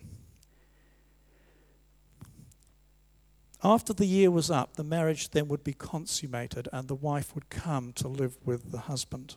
After 3.63 3.91
the 3.91 4.05
year 4.05 4.31
was 4.31 4.50
up, 4.50 4.75
the 4.75 4.83
marriage 4.83 5.31
then 5.31 5.48
would 5.48 5.63
be 5.63 5.74
consummated 5.74 6.69
and 6.71 6.88
the 6.88 6.95
wife 6.95 7.36
would 7.36 7.50
come 7.50 7.91
to 7.93 8.07
live 8.07 8.38
with 8.45 8.71
the 8.71 8.79
husband. 8.81 9.36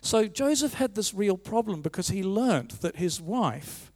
So 0.00 0.28
Joseph 0.28 0.74
had 0.74 0.94
this 0.94 1.14
real 1.14 1.36
problem 1.36 1.82
because 1.82 2.08
he 2.08 2.22
learnt 2.22 2.80
that 2.82 2.96
his 2.96 3.20
wife 3.20 3.90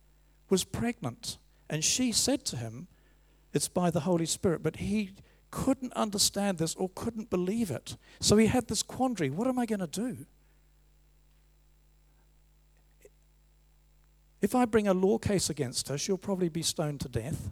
was 0.48 0.64
pregnant. 0.64 1.38
And 1.68 1.84
she 1.84 2.12
said 2.12 2.44
to 2.46 2.56
him, 2.56 2.88
It's 3.52 3.68
by 3.68 3.90
the 3.90 4.00
Holy 4.00 4.26
Spirit. 4.26 4.62
But 4.62 4.76
he 4.76 5.12
couldn't 5.50 5.92
understand 5.92 6.58
this 6.58 6.74
or 6.74 6.90
couldn't 6.94 7.30
believe 7.30 7.70
it. 7.70 7.96
So 8.20 8.36
he 8.36 8.46
had 8.46 8.66
this 8.66 8.82
quandary 8.82 9.30
what 9.30 9.46
am 9.46 9.58
I 9.58 9.66
going 9.66 9.80
to 9.80 9.86
do? 9.86 10.26
If 14.42 14.54
I 14.54 14.66
bring 14.66 14.86
a 14.86 14.92
law 14.92 15.16
case 15.16 15.48
against 15.48 15.88
her, 15.88 15.96
she'll 15.96 16.18
probably 16.18 16.50
be 16.50 16.60
stoned 16.60 17.00
to 17.00 17.08
death. 17.08 17.50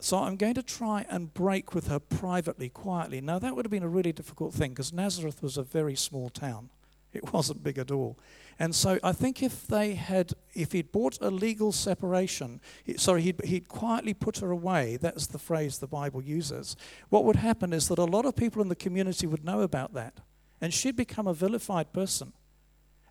So 0.00 0.18
I'm 0.18 0.36
going 0.36 0.54
to 0.54 0.62
try 0.62 1.04
and 1.08 1.32
break 1.32 1.74
with 1.74 1.88
her 1.88 1.98
privately, 1.98 2.68
quietly. 2.68 3.20
Now, 3.20 3.38
that 3.38 3.54
would 3.54 3.64
have 3.64 3.70
been 3.70 3.82
a 3.82 3.88
really 3.88 4.12
difficult 4.12 4.54
thing 4.54 4.70
because 4.70 4.92
Nazareth 4.92 5.42
was 5.42 5.56
a 5.56 5.62
very 5.62 5.94
small 5.94 6.30
town. 6.30 6.70
It 7.12 7.32
wasn't 7.32 7.62
big 7.62 7.78
at 7.78 7.90
all. 7.90 8.18
And 8.58 8.74
so 8.74 8.98
I 9.02 9.12
think 9.12 9.42
if 9.42 9.66
they 9.66 9.94
had, 9.94 10.32
if 10.52 10.72
he'd 10.72 10.90
bought 10.90 11.18
a 11.20 11.30
legal 11.30 11.72
separation, 11.72 12.60
sorry, 12.96 13.22
he'd, 13.22 13.44
he'd 13.44 13.68
quietly 13.68 14.14
put 14.14 14.38
her 14.38 14.50
away, 14.50 14.96
that's 14.96 15.28
the 15.28 15.38
phrase 15.38 15.78
the 15.78 15.86
Bible 15.86 16.22
uses, 16.22 16.76
what 17.08 17.24
would 17.24 17.36
happen 17.36 17.72
is 17.72 17.88
that 17.88 17.98
a 17.98 18.04
lot 18.04 18.26
of 18.26 18.34
people 18.34 18.60
in 18.60 18.68
the 18.68 18.76
community 18.76 19.26
would 19.26 19.44
know 19.44 19.60
about 19.60 19.94
that. 19.94 20.18
And 20.60 20.74
she'd 20.74 20.96
become 20.96 21.28
a 21.28 21.34
vilified 21.34 21.92
person. 21.92 22.32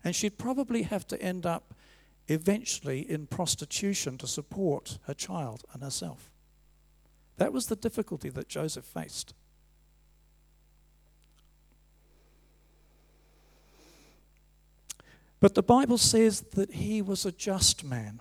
And 0.04 0.14
she'd 0.14 0.38
probably 0.38 0.82
have 0.82 1.06
to 1.08 1.20
end 1.20 1.46
up 1.46 1.74
eventually 2.28 3.10
in 3.10 3.26
prostitution 3.26 4.18
to 4.18 4.26
support 4.26 4.98
her 5.06 5.14
child 5.14 5.64
and 5.72 5.82
herself. 5.82 6.30
That 7.38 7.52
was 7.52 7.66
the 7.66 7.76
difficulty 7.76 8.28
that 8.28 8.48
Joseph 8.48 8.84
faced. 8.84 9.32
But 15.40 15.54
the 15.54 15.62
Bible 15.62 15.98
says 15.98 16.40
that 16.52 16.72
he 16.72 17.00
was 17.00 17.24
a 17.24 17.32
just 17.32 17.84
man. 17.84 18.20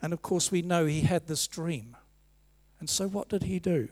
And 0.00 0.12
of 0.12 0.22
course, 0.22 0.50
we 0.50 0.62
know 0.62 0.86
he 0.86 1.00
had 1.00 1.26
this 1.26 1.46
dream. 1.46 1.96
And 2.78 2.88
so, 2.88 3.08
what 3.08 3.28
did 3.28 3.44
he 3.44 3.58
do? 3.58 3.88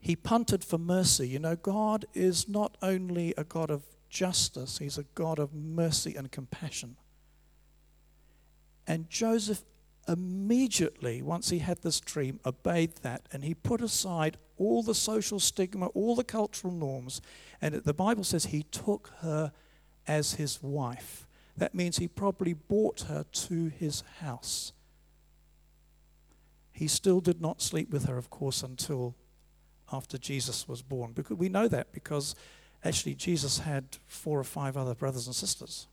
He 0.00 0.16
punted 0.16 0.64
for 0.64 0.78
mercy. 0.78 1.28
You 1.28 1.38
know, 1.38 1.56
God 1.56 2.04
is 2.14 2.48
not 2.48 2.76
only 2.82 3.34
a 3.36 3.44
God 3.44 3.70
of 3.70 3.82
justice, 4.08 4.78
he's 4.78 4.98
a 4.98 5.04
God 5.14 5.38
of 5.38 5.54
mercy 5.54 6.14
and 6.14 6.30
compassion. 6.30 6.96
And 8.86 9.08
Joseph 9.08 9.62
immediately, 10.06 11.22
once 11.22 11.50
he 11.50 11.60
had 11.60 11.82
this 11.82 12.00
dream, 12.00 12.40
obeyed 12.44 12.96
that 12.96 13.26
and 13.32 13.44
he 13.44 13.54
put 13.54 13.80
aside 13.80 14.36
all 14.56 14.82
the 14.82 14.94
social 14.94 15.40
stigma, 15.40 15.86
all 15.88 16.14
the 16.14 16.24
cultural 16.24 16.72
norms. 16.72 17.20
And 17.60 17.74
the 17.74 17.94
Bible 17.94 18.24
says 18.24 18.46
he 18.46 18.62
took 18.64 19.10
her 19.20 19.52
as 20.06 20.34
his 20.34 20.62
wife. 20.62 21.26
That 21.56 21.74
means 21.74 21.98
he 21.98 22.08
probably 22.08 22.52
brought 22.52 23.02
her 23.02 23.24
to 23.32 23.68
his 23.68 24.02
house. 24.20 24.72
He 26.72 26.88
still 26.88 27.20
did 27.20 27.40
not 27.40 27.62
sleep 27.62 27.90
with 27.90 28.06
her, 28.06 28.16
of 28.18 28.30
course, 28.30 28.62
until 28.62 29.14
after 29.92 30.18
Jesus 30.18 30.66
was 30.66 30.82
born. 30.82 31.12
Because 31.12 31.36
we 31.36 31.48
know 31.48 31.68
that 31.68 31.92
because 31.92 32.34
actually 32.82 33.14
Jesus 33.14 33.60
had 33.60 33.98
four 34.06 34.38
or 34.38 34.44
five 34.44 34.76
other 34.76 34.94
brothers 34.94 35.26
and 35.26 35.36
sisters. 35.36 35.86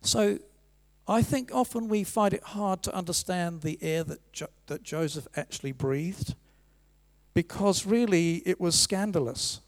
So 0.00 0.38
I 1.06 1.22
think 1.22 1.50
often 1.52 1.88
we 1.88 2.04
find 2.04 2.32
it 2.32 2.42
hard 2.42 2.82
to 2.84 2.94
understand 2.94 3.60
the 3.60 3.78
air 3.82 4.02
that, 4.04 4.32
jo- 4.32 4.46
that 4.66 4.82
Joseph 4.82 5.26
actually 5.36 5.72
breathed 5.72 6.34
because 7.36 7.84
really 7.84 8.36
it 8.46 8.58
was 8.58 8.74
scandalous. 8.74 9.60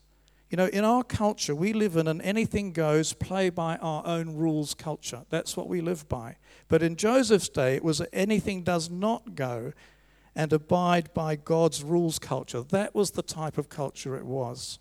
You 0.48 0.56
know, 0.56 0.68
in 0.68 0.86
our 0.86 1.04
culture, 1.04 1.54
we 1.54 1.74
live 1.74 1.96
in 1.96 2.08
an 2.08 2.22
anything 2.22 2.72
goes, 2.72 3.12
play 3.12 3.50
by 3.50 3.76
our 3.76 4.02
own 4.06 4.36
rules 4.36 4.72
culture. 4.72 5.26
That's 5.28 5.54
what 5.54 5.68
we 5.68 5.82
live 5.82 6.08
by. 6.08 6.36
But 6.68 6.82
in 6.82 6.96
Joseph's 6.96 7.50
day, 7.50 7.76
it 7.76 7.84
was 7.84 8.00
anything 8.10 8.62
does 8.62 8.88
not 8.88 9.34
go 9.34 9.74
and 10.34 10.50
abide 10.50 11.12
by 11.12 11.36
God's 11.36 11.82
rules 11.82 12.18
culture. 12.18 12.62
That 12.62 12.94
was 12.94 13.10
the 13.10 13.22
type 13.22 13.58
of 13.58 13.68
culture 13.68 14.16
it 14.16 14.24
was. 14.24 14.78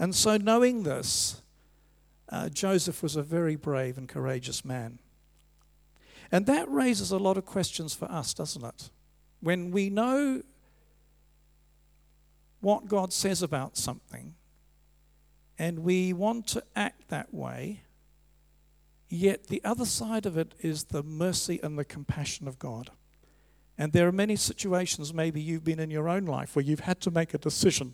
And 0.00 0.16
so, 0.16 0.36
knowing 0.36 0.82
this, 0.82 1.42
uh, 2.28 2.48
Joseph 2.48 3.04
was 3.04 3.14
a 3.14 3.22
very 3.22 3.54
brave 3.54 3.96
and 3.96 4.08
courageous 4.08 4.64
man. 4.64 4.98
And 6.32 6.46
that 6.46 6.68
raises 6.68 7.12
a 7.12 7.18
lot 7.18 7.36
of 7.36 7.46
questions 7.46 7.94
for 7.94 8.10
us, 8.10 8.34
doesn't 8.34 8.64
it? 8.64 8.90
When 9.38 9.70
we 9.70 9.90
know 9.90 10.42
what 12.60 12.86
God 12.86 13.12
says 13.12 13.42
about 13.42 13.76
something 13.76 14.34
and 15.60 15.80
we 15.80 16.14
want 16.14 16.46
to 16.48 16.64
act 16.74 17.08
that 17.08 17.34
way, 17.34 17.82
yet 19.10 19.48
the 19.48 19.62
other 19.62 19.84
side 19.84 20.24
of 20.24 20.38
it 20.38 20.54
is 20.60 20.84
the 20.84 21.02
mercy 21.02 21.60
and 21.62 21.78
the 21.78 21.84
compassion 21.84 22.48
of 22.48 22.58
God. 22.58 22.90
And 23.76 23.92
there 23.92 24.08
are 24.08 24.12
many 24.12 24.36
situations, 24.36 25.12
maybe 25.12 25.38
you've 25.38 25.62
been 25.62 25.78
in 25.78 25.90
your 25.90 26.08
own 26.08 26.24
life, 26.24 26.56
where 26.56 26.64
you've 26.64 26.80
had 26.80 26.98
to 27.02 27.10
make 27.10 27.34
a 27.34 27.38
decision. 27.38 27.92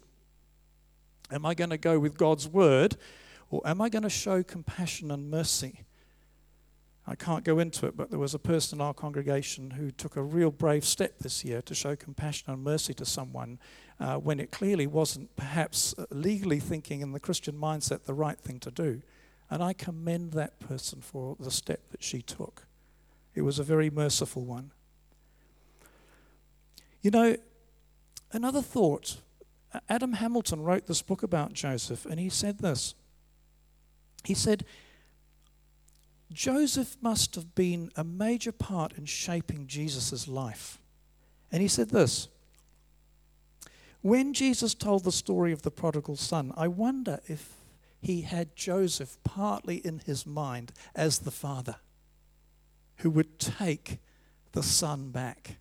Am 1.33 1.45
I 1.45 1.55
going 1.55 1.71
to 1.71 1.79
go 1.79 1.99
with 1.99 2.17
God's 2.17 2.47
word 2.47 2.97
or 3.51 3.63
am 3.65 3.81
I 3.81 3.89
going 3.89 4.05
to 4.05 4.11
show 4.11 4.45
compassion 4.45 5.11
and 5.11 5.29
mercy? 5.29 5.87
I 7.05 7.17
can't 7.17 7.45
go 7.45 7.59
into 7.59 7.87
it, 7.87 7.97
but 7.97 8.11
there 8.11 8.19
was 8.19 8.35
a 8.35 8.39
person 8.39 8.79
in 8.79 8.83
our 8.83 8.95
congregation 8.95 9.73
who 9.73 9.91
took 9.91 10.17
a 10.17 10.23
real 10.23 10.53
brave 10.53 10.85
step 10.85 11.19
this 11.19 11.45
year 11.45 11.63
to 11.63 11.75
show 11.75 11.97
compassion 11.97 12.53
and 12.53 12.63
mercy 12.63 12.95
to 12.95 13.05
someone 13.05 13.59
uh, 13.99 14.17
when 14.17 14.41
it 14.41 14.51
clearly 14.51 14.87
wasn't 14.87 15.35
perhaps 15.37 15.95
uh, 15.99 16.05
legally 16.11 16.61
thinking 16.61 17.01
in 17.01 17.13
the 17.13 17.21
Christian 17.21 17.55
mindset 17.55 18.05
the 18.05 18.15
right 18.15 18.39
thing 18.39 18.61
to 18.61 18.71
do. 18.71 19.03
And 19.51 19.63
I 19.63 19.73
commend 19.73 20.33
that 20.33 20.59
person 20.59 21.01
for 21.01 21.37
the 21.39 21.51
step 21.51 21.81
that 21.91 22.03
she 22.03 22.21
took. 22.21 22.67
It 23.35 23.43
was 23.43 23.59
a 23.59 23.65
very 23.65 23.91
merciful 23.91 24.45
one. 24.45 24.73
You 27.03 27.11
know, 27.11 27.37
another 28.33 28.63
thought 28.63 29.19
Adam 29.89 30.15
Hamilton 30.15 30.63
wrote 30.63 30.87
this 30.87 31.03
book 31.03 31.23
about 31.23 31.53
Joseph, 31.53 32.07
and 32.07 32.19
he 32.19 32.29
said 32.29 32.59
this. 32.59 32.95
He 34.25 34.35
said, 34.35 34.65
Joseph 36.33 36.97
must 37.01 37.35
have 37.37 37.55
been 37.55 37.91
a 37.95 38.03
major 38.03 38.53
part 38.53 38.93
in 38.95 39.05
shaping 39.05 39.67
Jesus' 39.67 40.27
life. 40.27 40.81
And 41.53 41.63
he 41.63 41.69
said 41.69 41.91
this 41.91 42.29
When 44.07 44.35
Jesus 44.35 44.73
told 44.73 45.03
the 45.03 45.11
story 45.11 45.51
of 45.51 45.63
the 45.63 45.71
prodigal 45.73 46.15
son, 46.15 46.53
I 46.57 46.69
wonder 46.69 47.19
if 47.27 47.55
he 48.01 48.21
had 48.21 48.55
Joseph 48.55 49.19
partly 49.25 49.79
in 49.79 49.99
his 49.99 50.25
mind 50.25 50.71
as 50.95 51.19
the 51.19 51.33
father 51.33 51.75
who 52.99 53.11
would 53.11 53.41
take 53.41 53.99
the 54.53 54.63
son 54.63 55.11
back 55.11 55.57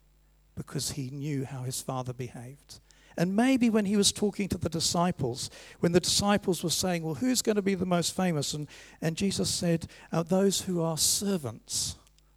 because 0.54 0.92
he 0.92 1.10
knew 1.10 1.44
how 1.44 1.64
his 1.64 1.82
father 1.82 2.14
behaved. 2.14 2.82
And 3.18 3.36
maybe 3.36 3.72
when 3.72 3.86
he 3.86 3.98
was 3.98 4.12
talking 4.12 4.48
to 4.50 4.60
the 4.60 4.70
disciples, 4.70 5.50
when 5.80 5.94
the 5.94 6.00
disciples 6.00 6.64
were 6.64 6.70
saying, 6.70 7.02
Well, 7.02 7.16
who's 7.16 7.42
going 7.42 7.56
to 7.56 7.64
be 7.64 7.74
the 7.74 7.88
most 7.88 8.16
famous? 8.16 8.54
And, 8.54 8.68
and 9.02 9.18
Jesus 9.18 9.50
said, 9.50 9.88
uh, 10.12 10.22
Those 10.22 10.62
who 10.62 10.84
are 10.84 11.00
servants 11.00 11.96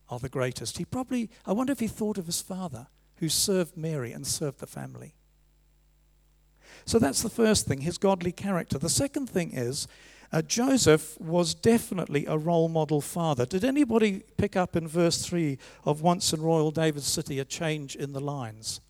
are 0.08 0.18
the 0.18 0.30
greatest. 0.30 0.78
He 0.78 0.86
probably, 0.86 1.28
I 1.44 1.52
wonder 1.52 1.72
if 1.72 1.80
he 1.80 1.86
thought 1.86 2.16
of 2.16 2.24
his 2.24 2.40
father 2.40 2.86
who 3.16 3.28
served 3.28 3.76
Mary 3.76 4.12
and 4.12 4.26
served 4.26 4.60
the 4.60 4.66
family. 4.66 5.12
So 6.88 6.98
that's 6.98 7.20
the 7.20 7.28
first 7.28 7.66
thing, 7.66 7.82
his 7.82 7.98
godly 7.98 8.32
character. 8.32 8.78
The 8.78 8.88
second 8.88 9.28
thing 9.28 9.50
is, 9.52 9.86
uh, 10.32 10.40
Joseph 10.40 11.20
was 11.20 11.52
definitely 11.52 12.24
a 12.24 12.38
role 12.38 12.70
model 12.70 13.02
father. 13.02 13.44
Did 13.44 13.62
anybody 13.62 14.22
pick 14.38 14.56
up 14.56 14.74
in 14.74 14.88
verse 14.88 15.22
3 15.22 15.58
of 15.84 16.00
Once 16.00 16.32
in 16.32 16.40
Royal 16.40 16.70
David's 16.70 17.06
City 17.06 17.40
a 17.40 17.44
change 17.44 17.94
in 17.94 18.14
the 18.14 18.20
lines? 18.20 18.80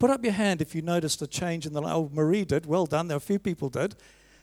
Put 0.00 0.10
up 0.10 0.24
your 0.24 0.32
hand 0.32 0.60
if 0.60 0.74
you 0.74 0.82
noticed 0.82 1.22
a 1.22 1.28
change 1.28 1.66
in 1.66 1.72
the. 1.72 1.80
Oh, 1.80 2.10
Marie 2.12 2.44
did. 2.44 2.66
Well 2.66 2.86
done. 2.86 3.06
There 3.06 3.14
are 3.14 3.18
a 3.18 3.20
few 3.20 3.38
people 3.38 3.68
did. 3.68 3.94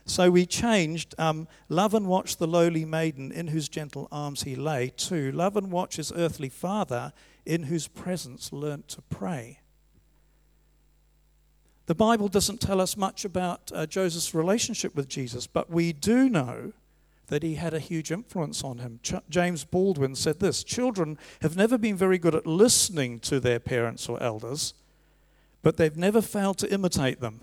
So 0.06 0.30
we 0.30 0.46
changed 0.46 1.14
um, 1.18 1.46
love 1.68 1.92
and 1.92 2.06
watch 2.06 2.38
the 2.38 2.48
lowly 2.48 2.86
maiden 2.86 3.32
in 3.32 3.48
whose 3.48 3.68
gentle 3.68 4.08
arms 4.10 4.44
he 4.44 4.56
lay 4.56 4.88
to 4.96 5.30
love 5.32 5.58
and 5.58 5.70
watch 5.70 5.96
his 5.96 6.10
earthly 6.10 6.48
father 6.48 7.12
in 7.44 7.64
whose 7.64 7.86
presence 7.86 8.50
learnt 8.50 8.88
to 8.88 9.02
pray. 9.02 9.59
The 11.86 11.94
Bible 11.94 12.28
doesn't 12.28 12.60
tell 12.60 12.80
us 12.80 12.96
much 12.96 13.24
about 13.24 13.72
uh, 13.74 13.86
Joseph's 13.86 14.34
relationship 14.34 14.94
with 14.94 15.08
Jesus, 15.08 15.46
but 15.46 15.70
we 15.70 15.92
do 15.92 16.28
know 16.28 16.72
that 17.26 17.42
he 17.42 17.54
had 17.54 17.72
a 17.72 17.78
huge 17.78 18.10
influence 18.12 18.62
on 18.62 18.78
him. 18.78 19.00
Ch- 19.02 19.14
James 19.28 19.64
Baldwin 19.64 20.14
said 20.14 20.40
this 20.40 20.62
Children 20.62 21.18
have 21.42 21.56
never 21.56 21.78
been 21.78 21.96
very 21.96 22.18
good 22.18 22.34
at 22.34 22.46
listening 22.46 23.18
to 23.20 23.40
their 23.40 23.58
parents 23.58 24.08
or 24.08 24.22
elders, 24.22 24.74
but 25.62 25.76
they've 25.76 25.96
never 25.96 26.20
failed 26.20 26.58
to 26.58 26.72
imitate 26.72 27.20
them. 27.20 27.40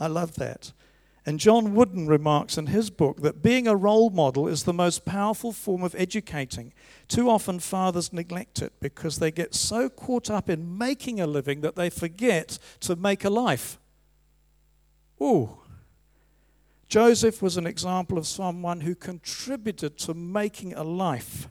I 0.00 0.06
love 0.06 0.34
that. 0.36 0.72
And 1.28 1.38
John 1.38 1.74
Wooden 1.74 2.06
remarks 2.06 2.56
in 2.56 2.68
his 2.68 2.88
book 2.88 3.20
that 3.20 3.42
being 3.42 3.68
a 3.68 3.76
role 3.76 4.08
model 4.08 4.48
is 4.48 4.62
the 4.62 4.72
most 4.72 5.04
powerful 5.04 5.52
form 5.52 5.82
of 5.82 5.94
educating. 5.94 6.72
Too 7.06 7.28
often, 7.28 7.58
fathers 7.58 8.14
neglect 8.14 8.62
it 8.62 8.72
because 8.80 9.18
they 9.18 9.30
get 9.30 9.54
so 9.54 9.90
caught 9.90 10.30
up 10.30 10.48
in 10.48 10.78
making 10.78 11.20
a 11.20 11.26
living 11.26 11.60
that 11.60 11.76
they 11.76 11.90
forget 11.90 12.58
to 12.80 12.96
make 12.96 13.26
a 13.26 13.28
life. 13.28 13.78
Ooh. 15.22 15.58
Joseph 16.88 17.42
was 17.42 17.58
an 17.58 17.66
example 17.66 18.16
of 18.16 18.26
someone 18.26 18.80
who 18.80 18.94
contributed 18.94 19.98
to 19.98 20.14
making 20.14 20.72
a 20.72 20.82
life. 20.82 21.50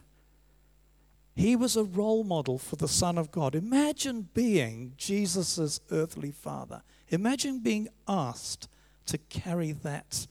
He 1.36 1.54
was 1.54 1.76
a 1.76 1.84
role 1.84 2.24
model 2.24 2.58
for 2.58 2.74
the 2.74 2.88
Son 2.88 3.16
of 3.16 3.30
God. 3.30 3.54
Imagine 3.54 4.28
being 4.34 4.94
Jesus' 4.96 5.78
earthly 5.92 6.32
father. 6.32 6.82
Imagine 7.10 7.60
being 7.60 7.86
asked 8.08 8.66
to 9.08 9.18
carry 9.18 9.72
that 9.72 10.26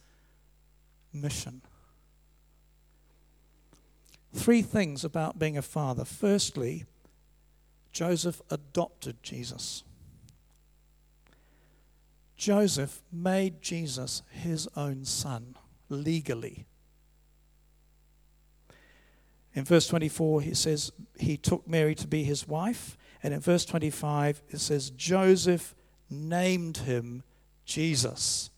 mission. 1.14 1.62
Three 4.34 4.62
things 4.62 5.04
about 5.04 5.40
being 5.40 5.58
a 5.58 5.62
father. 5.62 6.06
Firstly, 6.06 6.86
Joseph 7.92 8.42
adopted 8.50 9.22
Jesus. 9.24 9.84
Joseph 12.36 13.02
made 13.12 13.62
Jesus 13.62 14.22
his 14.30 14.68
own 14.76 15.06
son 15.06 15.56
legally. 15.90 16.68
In 19.56 19.64
verse 19.64 19.88
24, 19.88 20.42
he 20.42 20.54
says 20.54 20.92
he 21.20 21.36
took 21.36 21.68
Mary 21.68 21.96
to 21.96 22.08
be 22.08 22.24
his 22.24 22.48
wife. 22.48 22.96
And 23.24 23.34
in 23.34 23.40
verse 23.40 23.66
25, 23.66 24.44
it 24.50 24.60
says 24.60 24.92
Joseph 24.92 25.74
named 26.12 26.78
him 26.78 27.24
Jesus. 27.66 28.52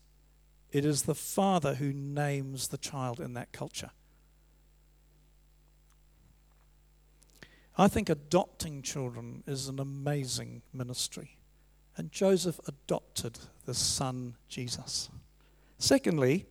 It 0.71 0.85
is 0.85 1.03
the 1.03 1.15
father 1.15 1.75
who 1.75 1.91
names 1.91 2.67
the 2.67 2.77
child 2.77 3.19
in 3.19 3.33
that 3.33 3.51
culture. 3.51 3.91
I 7.77 7.87
think 7.87 8.09
adopting 8.09 8.81
children 8.81 9.43
is 9.47 9.67
an 9.67 9.79
amazing 9.79 10.61
ministry. 10.73 11.37
And 11.95 12.11
Joseph 12.11 12.59
adopted 12.67 13.39
the 13.65 13.73
son 13.73 14.35
Jesus. 14.47 15.09
Secondly, 15.77 16.45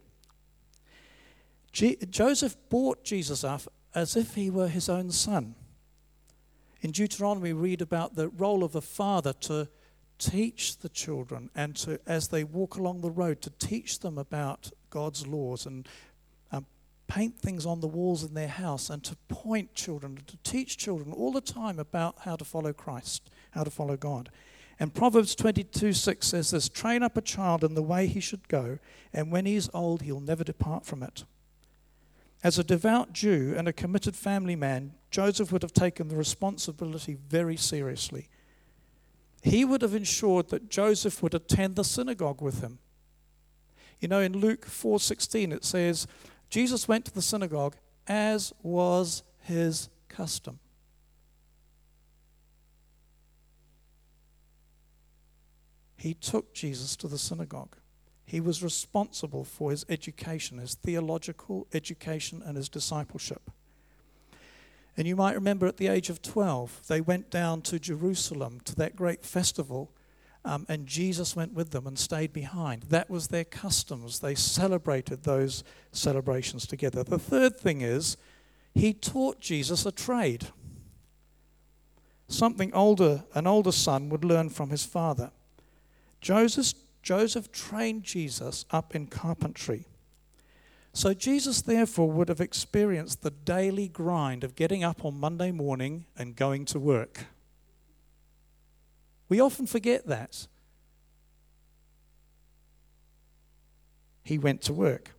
Joseph 1.73 2.57
brought 2.71 3.05
Jesus 3.05 3.45
up 3.45 3.63
as 3.95 4.17
if 4.17 4.35
he 4.35 4.51
were 4.51 4.69
his 4.69 4.89
own 4.89 5.11
son. 5.11 5.55
In 6.81 6.93
Deuteronomy, 6.93 7.53
we 7.53 7.61
read 7.61 7.83
about 7.83 8.15
the 8.15 8.29
role 8.29 8.65
of 8.65 8.73
the 8.73 8.83
father 8.83 9.33
to 9.35 9.69
teach 10.19 10.79
the 10.79 10.89
children 10.89 11.51
and 11.55 11.77
to, 11.77 12.01
as 12.07 12.29
they 12.29 12.45
walk 12.45 12.77
along 12.77 13.01
the 13.01 13.11
road, 13.11 13.41
to 13.43 13.51
teach 13.51 14.01
them 14.01 14.19
about 14.19 14.71
God's 14.91 15.27
laws 15.27 15.67
and 15.67 15.89
um, 16.53 16.67
paint 17.07 17.39
things 17.39 17.65
on 17.65 17.81
the 17.81 17.87
walls 17.89 18.25
in 18.25 18.35
their 18.35 18.49
house 18.49 18.91
and 18.91 19.03
to 19.05 19.17
point 19.29 19.75
children, 19.75 20.19
to 20.27 20.37
teach 20.39 20.77
children 20.77 21.13
all 21.13 21.33
the 21.33 21.41
time 21.41 21.79
about 21.79 22.17
how 22.25 22.37
to 22.37 22.45
follow 22.45 22.73
Christ, 22.73 23.31
how 23.53 23.65
to 23.65 23.71
follow 23.71 23.97
God. 23.97 24.31
And 24.81 24.95
Proverbs 24.95 25.35
22 25.35 25.93
6 25.93 26.27
says 26.27 26.51
this 26.51 26.69
Train 26.69 27.03
up 27.03 27.17
a 27.17 27.23
child 27.23 27.65
in 27.65 27.75
the 27.75 27.83
way 27.83 28.07
he 28.07 28.21
should 28.21 28.49
go, 28.49 28.79
and 29.13 29.33
when 29.33 29.47
he 29.47 29.57
is 29.57 29.71
old, 29.75 30.03
he'll 30.03 30.21
never 30.21 30.45
depart 30.45 30.87
from 30.87 31.03
it. 31.03 31.25
As 32.45 32.59
a 32.59 32.65
devout 32.65 33.13
Jew 33.13 33.55
and 33.57 33.67
a 33.67 33.73
committed 33.73 34.15
family 34.15 34.55
man, 34.55 34.95
Joseph 35.11 35.51
would 35.51 35.63
have 35.63 35.73
taken 35.73 36.07
the 36.07 36.17
responsibility 36.17 37.15
very 37.29 37.57
seriously. 37.57 38.29
He 39.43 39.65
would 39.65 39.83
have 39.83 39.95
ensured 39.95 40.49
that 40.49 40.69
Joseph 40.69 41.23
would 41.23 41.35
attend 41.35 41.77
the 41.77 41.85
synagogue 41.85 42.43
with 42.43 42.61
him. 42.61 42.79
You 44.01 44.09
know, 44.09 44.21
in 44.21 44.39
Luke 44.39 44.67
4:16 44.67 45.53
it 45.53 45.65
says, 45.65 46.07
Jesus 46.51 46.89
went 46.89 47.05
to 47.07 47.15
the 47.15 47.23
synagogue 47.23 47.77
as 48.07 48.53
was 48.63 49.23
his 49.41 49.89
custom. 50.09 50.61
He 55.97 56.15
took 56.15 56.55
Jesus 56.55 56.97
to 56.97 57.09
the 57.09 57.19
synagogue. 57.19 57.77
He 58.25 58.41
was 58.41 58.63
responsible 58.63 59.45
for 59.45 59.71
his 59.71 59.85
education, 59.89 60.59
his 60.59 60.75
theological 60.75 61.67
education, 61.73 62.43
and 62.45 62.57
his 62.57 62.69
discipleship. 62.69 63.51
And 64.99 65.07
you 65.07 65.15
might 65.15 65.37
remember 65.37 65.67
at 65.69 65.77
the 65.77 65.87
age 65.87 66.11
of 66.11 66.21
12, 66.23 66.89
they 66.89 67.01
went 67.01 67.31
down 67.31 67.63
to 67.63 67.79
Jerusalem 67.79 68.61
to 68.65 68.75
that 68.77 68.97
great 68.97 69.25
festival, 69.25 69.93
um, 70.45 70.67
and 70.69 70.89
Jesus 70.89 71.37
went 71.37 71.55
with 71.55 71.71
them 71.71 71.87
and 71.87 71.97
stayed 71.97 72.33
behind. 72.33 72.83
That 72.83 73.09
was 73.09 73.29
their 73.29 73.45
customs. 73.45 74.19
They 74.19 74.35
celebrated 74.35 75.23
those 75.23 75.63
celebrations 75.93 76.67
together. 76.67 77.05
The 77.05 77.19
third 77.19 77.57
thing 77.61 77.81
is, 77.81 78.17
he 78.75 78.93
taught 78.93 79.41
Jesus 79.41 79.87
a 79.87 79.93
trade. 79.93 80.49
Something 82.27 82.75
older, 82.75 83.23
an 83.35 83.47
older 83.47 83.73
son 83.73 84.09
would 84.09 84.25
learn 84.25 84.51
from 84.51 84.71
his 84.71 84.85
father. 84.85 85.31
Joseph 86.21 86.75
Joseph 87.03 87.53
trained 87.53 88.03
Jesus 88.03 88.65
up 88.71 88.95
in 88.95 89.07
carpentry. 89.07 89.87
So 90.99 91.15
Jesus, 91.15 91.63
therefore, 91.63 92.11
would 92.11 92.29
have 92.29 92.41
experienced 92.41 93.23
the 93.23 93.31
daily 93.31 93.87
grind 93.87 94.43
of 94.43 94.57
getting 94.57 94.83
up 94.83 95.05
on 95.05 95.21
Monday 95.21 95.53
morning 95.53 96.07
and 96.17 96.35
going 96.35 96.65
to 96.65 96.81
work. 96.81 97.27
We 99.29 99.39
often 99.39 99.69
forget 99.69 100.09
that. 100.09 100.49
He 104.25 104.39
went 104.39 104.61
to 104.63 104.73
work. 104.73 105.13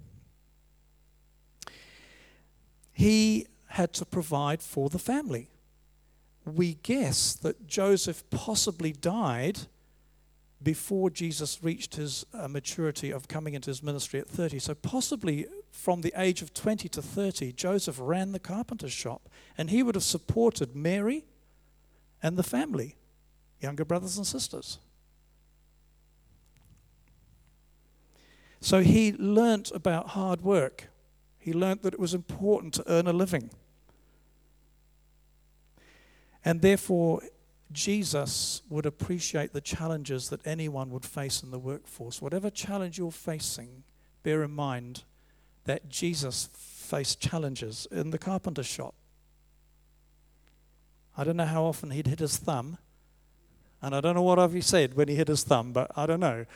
He 2.91 3.47
had 3.67 3.93
to 3.93 4.05
provide 4.05 4.61
for 4.61 4.89
the 4.89 4.99
family. 4.99 5.49
We 6.43 6.73
guess 6.73 7.35
that 7.35 7.67
Joseph 7.67 8.29
possibly 8.29 8.91
died 8.91 9.59
before 10.61 11.09
Jesus 11.09 11.63
reached 11.63 11.95
his 11.95 12.25
uh, 12.33 12.49
maturity 12.49 13.11
of 13.11 13.29
coming 13.29 13.53
into 13.53 13.69
his 13.69 13.81
ministry 13.81 14.19
at 14.19 14.27
30. 14.27 14.59
So, 14.59 14.75
possibly 14.75 15.47
from 15.71 16.01
the 16.01 16.13
age 16.15 16.41
of 16.41 16.53
20 16.53 16.89
to 16.89 17.01
30, 17.01 17.53
Joseph 17.53 17.97
ran 17.99 18.31
the 18.31 18.39
carpenter's 18.39 18.91
shop 18.91 19.29
and 19.57 19.69
he 19.69 19.83
would 19.83 19.95
have 19.95 20.03
supported 20.03 20.75
Mary 20.75 21.25
and 22.21 22.37
the 22.37 22.43
family, 22.43 22.95
younger 23.61 23.85
brothers 23.85 24.17
and 24.17 24.27
sisters. 24.27 24.79
So, 28.61 28.81
he 28.81 29.13
learnt 29.13 29.71
about 29.71 30.09
hard 30.09 30.41
work. 30.41 30.89
He 31.37 31.53
learnt 31.53 31.81
that 31.83 31.93
it 31.93 31.99
was 31.99 32.13
important 32.13 32.73
to 32.73 32.83
earn 32.87 33.07
a 33.07 33.13
living. 33.13 33.49
And 36.43 36.61
therefore, 36.61 37.21
Jesus 37.71 38.61
would 38.69 38.85
appreciate 38.85 39.53
the 39.53 39.61
challenges 39.61 40.29
that 40.29 40.45
anyone 40.45 40.89
would 40.89 41.05
face 41.05 41.41
in 41.41 41.51
the 41.51 41.59
workforce. 41.59 42.21
Whatever 42.21 42.49
challenge 42.49 42.97
you're 42.97 43.11
facing, 43.11 43.83
bear 44.23 44.43
in 44.43 44.51
mind 44.51 45.03
that 45.69 45.87
Jesus 45.87 46.49
faced 46.55 47.19
challenges 47.19 47.87
in 47.91 48.09
the 48.09 48.17
carpenter 48.17 48.63
shop. 48.63 48.95
I 51.15 51.23
don't 51.23 51.37
know 51.37 51.45
how 51.45 51.63
often 51.63 51.91
he'd 51.91 52.07
hit 52.07 52.17
his 52.17 52.37
thumb, 52.37 52.79
and 53.79 53.93
I 53.93 54.01
don't 54.01 54.15
know 54.15 54.23
what 54.23 54.49
he 54.49 54.61
said 54.61 54.95
when 54.95 55.07
he 55.09 55.13
hit 55.13 55.27
his 55.27 55.43
thumb, 55.43 55.71
but 55.71 55.91
I 55.95 56.07
don't 56.07 56.19
know. 56.19 56.47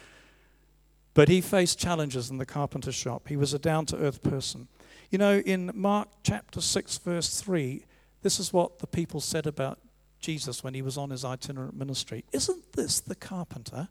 But 1.13 1.29
he 1.29 1.41
faced 1.41 1.77
challenges 1.77 2.31
in 2.31 2.39
the 2.39 2.45
carpenter 2.47 2.91
shop. 2.91 3.27
He 3.27 3.37
was 3.37 3.53
a 3.53 3.59
down 3.59 3.85
to 3.87 3.97
earth 3.97 4.23
person. 4.23 4.67
You 5.11 5.19
know, 5.19 5.37
in 5.41 5.69
Mark 5.75 6.07
chapter 6.23 6.59
6, 6.59 6.97
verse 6.97 7.39
3, 7.39 7.85
this 8.23 8.39
is 8.39 8.51
what 8.51 8.79
the 8.79 8.87
people 8.87 9.21
said 9.21 9.45
about 9.45 9.77
Jesus 10.19 10.63
when 10.63 10.73
he 10.73 10.81
was 10.81 10.97
on 10.97 11.11
his 11.11 11.23
itinerant 11.23 11.75
ministry, 11.75 12.23
Isn't 12.31 12.73
this 12.73 12.99
the 12.99 13.13
carpenter, 13.13 13.89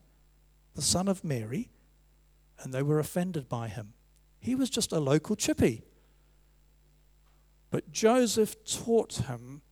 the 0.74 0.82
son 0.82 1.06
of 1.06 1.22
Mary? 1.22 1.70
And 2.58 2.74
they 2.74 2.82
were 2.82 2.98
offended 2.98 3.48
by 3.48 3.68
him. 3.68 3.92
He 4.42 4.56
was 4.56 4.68
just 4.68 4.90
a 4.90 4.98
local 4.98 5.36
chippy. 5.36 5.84
But 7.70 7.92
Joseph 7.92 8.56
taught 8.64 9.14
him 9.28 9.62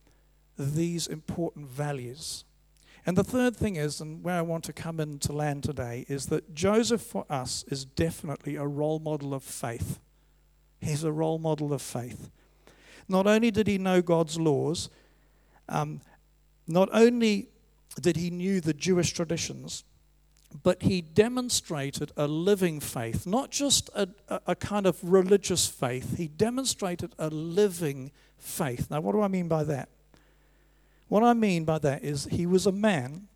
these 0.57 1.07
important 1.07 1.67
values. 1.67 2.45
And 3.05 3.17
the 3.17 3.23
third 3.23 3.53
thing 3.55 3.75
is, 3.75 3.99
and 3.99 4.23
where 4.23 4.35
I 4.35 4.41
want 4.41 4.63
to 4.63 4.73
come 4.73 5.01
into 5.01 5.33
land 5.33 5.63
today, 5.63 6.05
is 6.07 6.27
that 6.27 6.55
Joseph 6.55 7.01
for 7.01 7.25
us 7.29 7.65
is 7.67 7.83
definitely 7.83 8.55
a 8.55 8.65
role 8.65 8.99
model 8.99 9.33
of 9.33 9.43
faith. 9.43 9.99
He's 10.79 11.03
a 11.03 11.11
role 11.11 11.37
model 11.37 11.73
of 11.73 11.81
faith. 11.81 12.31
Not 13.09 13.27
only 13.27 13.51
did 13.51 13.67
he 13.67 13.77
know 13.77 14.01
God's 14.01 14.39
laws, 14.39 14.89
um, 15.67 15.99
not 16.65 16.87
only 16.93 17.49
did 17.99 18.15
he 18.15 18.29
knew 18.29 18.61
the 18.61 18.73
Jewish 18.73 19.11
traditions, 19.11 19.83
but 20.63 20.83
he 20.83 21.01
demonstrated 21.01 22.11
a 22.17 22.27
living 22.27 22.79
faith, 22.79 23.25
not 23.25 23.51
just 23.51 23.89
a, 23.95 24.09
a, 24.47 24.55
kind 24.55 24.85
of 24.85 24.97
religious 25.01 25.67
faith. 25.67 26.17
He 26.17 26.27
demonstrated 26.27 27.15
a 27.17 27.29
living 27.29 28.11
faith. 28.37 28.89
Now, 28.89 29.01
what 29.01 29.13
do 29.13 29.21
I 29.21 29.27
mean 29.27 29.47
by 29.47 29.63
that? 29.63 29.89
What 31.07 31.23
I 31.23 31.33
mean 31.33 31.65
by 31.65 31.79
that 31.79 32.03
is 32.03 32.25
he 32.25 32.45
was 32.45 32.65
a 32.65 32.71
man 32.71 33.27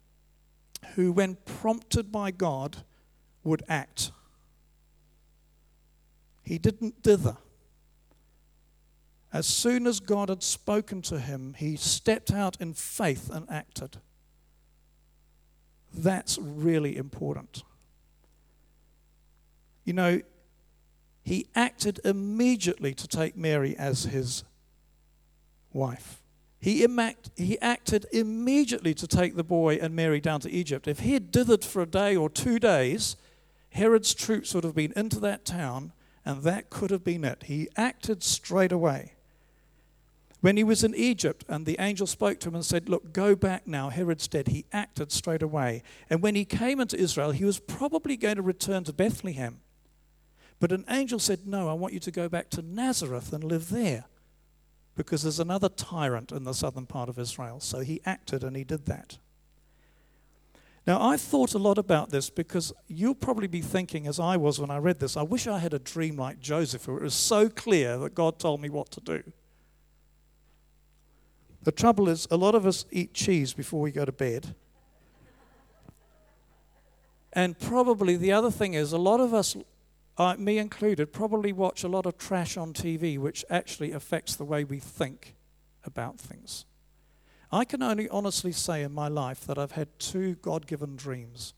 who, 0.95 1.12
when 1.12 1.36
prompted 1.45 2.12
by 2.12 2.32
God, 2.32 2.78
would 3.43 3.63
act. 3.67 4.12
He 6.43 6.58
didn't 6.58 7.01
dither. 7.01 7.38
As 9.34 9.47
soon 9.47 9.88
as 9.88 9.99
God 9.99 10.30
had 10.30 10.43
spoken 10.43 11.01
to 11.04 11.19
him, 11.19 11.56
he 11.58 11.75
stepped 11.75 12.32
out 12.32 12.56
in 12.62 12.73
faith 12.73 13.30
and 13.30 13.45
acted. 13.49 13.97
That's 15.95 16.38
really 16.38 16.97
important. 16.97 17.63
You 19.84 19.93
know, 19.93 20.21
he 21.23 21.47
acted 21.55 21.99
immediately 22.03 22.93
to 22.93 23.08
take 23.08 23.36
Mary 23.36 23.75
as 23.77 24.03
his 24.03 24.43
wife. 25.73 26.21
He, 26.60 26.88
he 27.36 27.60
acted 27.62 28.05
immediately 28.12 28.93
to 28.95 29.08
take 29.08 29.36
the 29.36 29.43
boy 29.43 29.75
and 29.75 29.95
Mary 29.95 30.19
down 30.19 30.39
to 30.41 30.51
Egypt. 30.51 30.88
If 30.88 30.99
he 30.99 31.13
had 31.13 31.31
dithered 31.31 31.63
for 31.63 31.81
a 31.81 31.88
day 31.88 32.15
or 32.15 32.29
two 32.29 32.60
days, 32.60 33.15
Herod's 33.69 34.13
troops 34.13 34.53
would 34.53 34.63
have 34.63 34.75
been 34.75 34.93
into 34.95 35.19
that 35.19 35.45
town, 35.45 35.93
and 36.23 36.43
that 36.43 36.69
could 36.69 36.91
have 36.91 37.03
been 37.03 37.23
it. 37.23 37.43
He 37.43 37.67
acted 37.75 38.23
straight 38.23 38.71
away. 38.71 39.14
When 40.45 40.58
he 40.58 40.63
was 40.63 40.84
in 40.84 40.93
Egypt 40.93 41.43
and 41.49 41.65
the 41.65 41.75
angel 41.79 42.05
spoke 42.05 42.39
to 42.41 42.49
him 42.49 42.53
and 42.53 42.63
said, 42.63 42.88
Look, 42.88 43.12
go 43.12 43.36
back 43.36 43.65
now, 43.65 43.89
Herod's 43.89 44.27
dead, 44.27 44.49
he 44.49 44.67
acted 44.71 45.12
straight 45.12 45.41
away. 45.41 45.81
And 46.08 46.21
when 46.21 46.36
he 46.36 46.45
came 46.45 46.79
into 46.79 46.95
Israel, 46.99 47.31
he 47.31 47.43
was 47.43 47.58
probably 47.58 48.15
going 48.15 48.36
to 48.36 48.43
return 48.43 48.84
to 48.84 48.93
Bethlehem. 48.93 49.62
But 50.60 50.71
an 50.71 50.86
angel 50.88 51.17
said, 51.17 51.47
No, 51.47 51.67
I 51.67 51.73
want 51.73 51.95
you 51.95 51.99
to 51.99 52.12
go 52.12 52.29
back 52.29 52.51
to 52.51 52.62
Nazareth 52.62 53.34
and 53.34 53.43
live 53.43 53.71
there 53.71 54.05
because 54.95 55.23
there's 55.23 55.39
another 55.39 55.67
tyrant 55.67 56.31
in 56.31 56.43
the 56.43 56.53
southern 56.53 56.86
part 56.86 57.10
of 57.10 57.17
Israel. 57.17 57.60
So 57.60 57.79
he 57.79 57.99
acted 58.05 58.43
and 58.43 58.55
he 58.55 58.63
did 58.63 58.86
that. 58.86 59.17
Now, 60.86 61.01
I've 61.01 61.21
thought 61.21 61.55
a 61.55 61.58
lot 61.58 61.79
about 61.79 62.12
this 62.12 62.29
because 62.29 62.71
you'll 62.88 63.15
probably 63.15 63.47
be 63.47 63.62
thinking, 63.62 64.05
as 64.05 64.19
I 64.19 64.38
was 64.38 64.60
when 64.60 64.69
I 64.69 64.77
read 64.77 64.99
this, 64.99 65.17
I 65.17 65.23
wish 65.23 65.47
I 65.47 65.58
had 65.58 65.73
a 65.73 65.79
dream 65.79 66.17
like 66.17 66.39
Joseph, 66.39 66.88
where 66.88 66.97
it 66.97 67.01
was 67.01 67.15
so 67.15 67.49
clear 67.49 67.97
that 67.97 68.13
God 68.13 68.38
told 68.38 68.62
me 68.62 68.69
what 68.69 68.91
to 68.91 69.01
do. 69.01 69.23
The 71.65 71.71
trouble 71.71 72.08
is, 72.08 72.28
a 72.30 72.38
lot 72.38 72.54
of 72.54 72.67
us 72.67 72.86
eat 72.91 73.15
cheese 73.15 73.51
before 73.54 73.82
we 73.82 73.91
go 73.91 74.06
to 74.06 74.12
bed. 74.12 74.54
And 77.34 77.60
probably 77.60 78.15
the 78.15 78.32
other 78.32 78.51
thing 78.51 78.75
is, 78.75 78.93
a 78.93 78.99
lot 78.99 79.19
of 79.19 79.34
us, 79.34 79.58
uh, 80.17 80.36
me 80.38 80.60
included, 80.60 81.12
probably 81.12 81.51
watch 81.51 81.84
a 81.84 81.88
lot 81.88 82.06
of 82.06 82.19
trash 82.19 82.56
on 82.56 82.71
TV, 82.71 83.17
which 83.17 83.43
actually 83.49 83.91
affects 83.91 84.36
the 84.36 84.45
way 84.45 84.63
we 84.63 84.80
think 84.80 85.36
about 85.84 86.19
things. 86.19 86.65
I 87.51 87.65
can 87.65 87.82
only 87.82 88.08
honestly 88.10 88.51
say 88.51 88.84
in 88.84 88.93
my 88.93 89.08
life 89.08 89.45
that 89.47 89.58
I've 89.58 89.71
had 89.71 89.97
two 89.97 90.36
God 90.36 90.67
given 90.67 90.95
dreams 90.95 91.56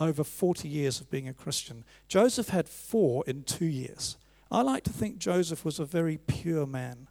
over 0.00 0.24
40 0.24 0.68
years 0.68 1.00
of 1.00 1.08
being 1.08 1.28
a 1.28 1.34
Christian. 1.34 1.84
Joseph 2.08 2.48
had 2.48 2.68
four 2.68 3.22
in 3.28 3.44
two 3.44 3.66
years. 3.66 4.16
I 4.50 4.62
like 4.62 4.82
to 4.84 4.92
think 4.92 5.18
Joseph 5.18 5.64
was 5.64 5.78
a 5.78 5.84
very 5.84 6.18
pure 6.18 6.66
man. 6.66 7.07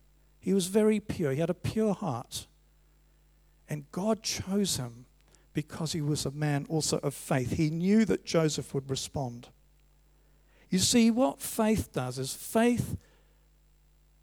He 0.48 0.54
was 0.54 0.68
very 0.68 1.02
pure, 1.02 1.34
he 1.34 1.42
had 1.42 1.50
a 1.50 1.54
pure 1.54 1.94
heart. 1.94 2.48
And 3.68 3.92
God 3.92 4.24
chose 4.24 4.78
him 4.78 5.06
because 5.52 5.92
he 5.92 6.00
was 6.00 6.26
a 6.26 6.32
man 6.32 6.66
also 6.70 7.00
of 7.00 7.14
faith. 7.14 7.58
He 7.58 7.70
knew 7.70 8.06
that 8.06 8.24
Joseph 8.24 8.74
would 8.74 8.90
respond. 8.90 9.50
You 10.70 10.80
see, 10.80 11.12
what 11.12 11.42
faith 11.42 11.92
does 11.92 12.18
is 12.18 12.34
faith 12.34 12.96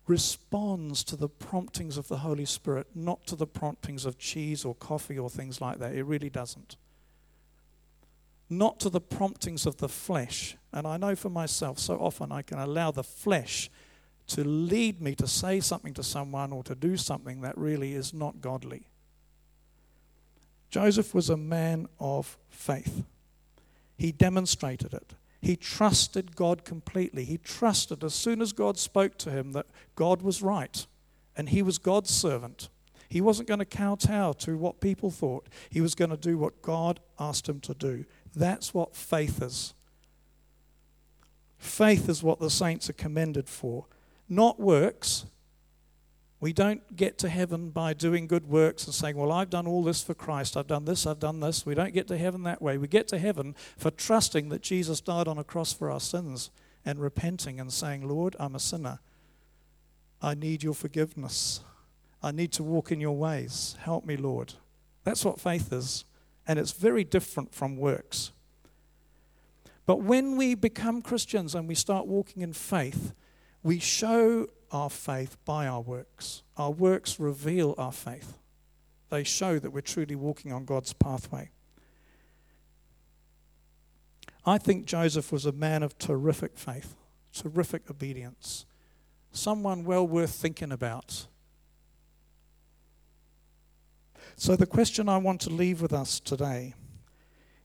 responds 0.06 1.04
to 1.04 1.16
the 1.16 1.28
promptings 1.28 1.98
of 1.98 2.08
the 2.08 2.16
Holy 2.16 2.46
Spirit, 2.46 2.86
not 2.94 3.26
to 3.26 3.36
the 3.36 3.46
promptings 3.46 4.06
of 4.06 4.16
cheese 4.16 4.64
or 4.64 4.74
coffee 4.74 5.18
or 5.18 5.28
things 5.28 5.60
like 5.60 5.78
that. 5.78 5.94
It 5.94 6.04
really 6.04 6.30
doesn't. 6.30 6.78
Not 8.48 8.80
to 8.80 8.88
the 8.88 8.98
promptings 8.98 9.66
of 9.66 9.76
the 9.76 9.90
flesh. 9.90 10.56
And 10.72 10.86
I 10.86 10.96
know 10.96 11.16
for 11.16 11.28
myself, 11.28 11.78
so 11.78 11.98
often 11.98 12.32
I 12.32 12.40
can 12.40 12.58
allow 12.58 12.92
the 12.92 13.04
flesh 13.04 13.68
to 14.28 14.44
lead 14.44 15.00
me 15.00 15.14
to 15.16 15.26
say 15.26 15.60
something 15.60 15.94
to 15.94 16.02
someone 16.02 16.52
or 16.52 16.62
to 16.64 16.74
do 16.74 16.96
something 16.96 17.40
that 17.42 17.56
really 17.58 17.94
is 17.94 18.14
not 18.14 18.40
godly. 18.40 18.86
Joseph 20.70 21.14
was 21.14 21.30
a 21.30 21.36
man 21.36 21.86
of 22.00 22.36
faith. 22.48 23.04
He 23.96 24.12
demonstrated 24.12 24.92
it. 24.92 25.14
He 25.40 25.56
trusted 25.56 26.34
God 26.34 26.64
completely. 26.64 27.24
He 27.24 27.38
trusted 27.38 28.02
as 28.02 28.14
soon 28.14 28.40
as 28.40 28.52
God 28.52 28.78
spoke 28.78 29.18
to 29.18 29.30
him 29.30 29.52
that 29.52 29.66
God 29.94 30.22
was 30.22 30.42
right 30.42 30.86
and 31.36 31.50
he 31.50 31.62
was 31.62 31.78
God's 31.78 32.10
servant. 32.10 32.70
He 33.08 33.20
wasn't 33.20 33.48
going 33.48 33.58
to 33.60 33.64
kowtow 33.64 34.32
to 34.32 34.56
what 34.56 34.80
people 34.80 35.10
thought. 35.10 35.46
He 35.70 35.80
was 35.80 35.94
going 35.94 36.10
to 36.10 36.16
do 36.16 36.38
what 36.38 36.62
God 36.62 36.98
asked 37.18 37.48
him 37.48 37.60
to 37.60 37.74
do. 37.74 38.04
That's 38.34 38.74
what 38.74 38.96
faith 38.96 39.42
is. 39.42 39.74
Faith 41.58 42.08
is 42.08 42.22
what 42.22 42.40
the 42.40 42.50
saints 42.50 42.90
are 42.90 42.94
commended 42.94 43.48
for, 43.48 43.86
not 44.28 44.60
works. 44.60 45.26
We 46.40 46.52
don't 46.52 46.94
get 46.94 47.16
to 47.18 47.28
heaven 47.28 47.70
by 47.70 47.94
doing 47.94 48.26
good 48.26 48.46
works 48.46 48.84
and 48.84 48.94
saying, 48.94 49.16
Well, 49.16 49.32
I've 49.32 49.50
done 49.50 49.66
all 49.66 49.82
this 49.82 50.02
for 50.02 50.14
Christ. 50.14 50.56
I've 50.56 50.66
done 50.66 50.84
this, 50.84 51.06
I've 51.06 51.18
done 51.18 51.40
this. 51.40 51.64
We 51.64 51.74
don't 51.74 51.94
get 51.94 52.06
to 52.08 52.18
heaven 52.18 52.42
that 52.42 52.60
way. 52.60 52.76
We 52.76 52.86
get 52.86 53.08
to 53.08 53.18
heaven 53.18 53.54
for 53.78 53.90
trusting 53.90 54.50
that 54.50 54.62
Jesus 54.62 55.00
died 55.00 55.26
on 55.26 55.38
a 55.38 55.44
cross 55.44 55.72
for 55.72 55.90
our 55.90 56.00
sins 56.00 56.50
and 56.84 57.00
repenting 57.00 57.58
and 57.58 57.72
saying, 57.72 58.06
Lord, 58.06 58.36
I'm 58.38 58.54
a 58.54 58.60
sinner. 58.60 58.98
I 60.20 60.34
need 60.34 60.62
your 60.62 60.74
forgiveness. 60.74 61.60
I 62.22 62.30
need 62.30 62.52
to 62.52 62.62
walk 62.62 62.90
in 62.90 63.00
your 63.00 63.16
ways. 63.16 63.76
Help 63.80 64.04
me, 64.04 64.16
Lord. 64.16 64.54
That's 65.04 65.24
what 65.24 65.40
faith 65.40 65.72
is. 65.72 66.04
And 66.46 66.58
it's 66.58 66.72
very 66.72 67.04
different 67.04 67.54
from 67.54 67.76
works. 67.76 68.32
But 69.86 70.02
when 70.02 70.36
we 70.36 70.54
become 70.54 71.02
Christians 71.02 71.54
and 71.54 71.68
we 71.68 71.74
start 71.74 72.06
walking 72.06 72.42
in 72.42 72.52
faith, 72.52 73.12
we 73.64 73.80
show 73.80 74.46
our 74.70 74.90
faith 74.90 75.36
by 75.44 75.66
our 75.66 75.80
works. 75.80 76.42
Our 76.56 76.70
works 76.70 77.18
reveal 77.18 77.74
our 77.76 77.90
faith, 77.90 78.38
they 79.10 79.24
show 79.24 79.58
that 79.58 79.70
we're 79.70 79.80
truly 79.80 80.14
walking 80.14 80.52
on 80.52 80.64
God's 80.64 80.92
pathway. 80.92 81.50
I 84.46 84.58
think 84.58 84.84
Joseph 84.84 85.32
was 85.32 85.46
a 85.46 85.52
man 85.52 85.82
of 85.82 85.98
terrific 85.98 86.58
faith, 86.58 86.94
terrific 87.32 87.90
obedience, 87.90 88.66
someone 89.32 89.84
well 89.84 90.06
worth 90.06 90.34
thinking 90.34 90.70
about. 90.70 91.26
So, 94.36 94.56
the 94.56 94.66
question 94.66 95.08
I 95.08 95.16
want 95.16 95.40
to 95.42 95.50
leave 95.50 95.80
with 95.80 95.92
us 95.92 96.20
today 96.20 96.74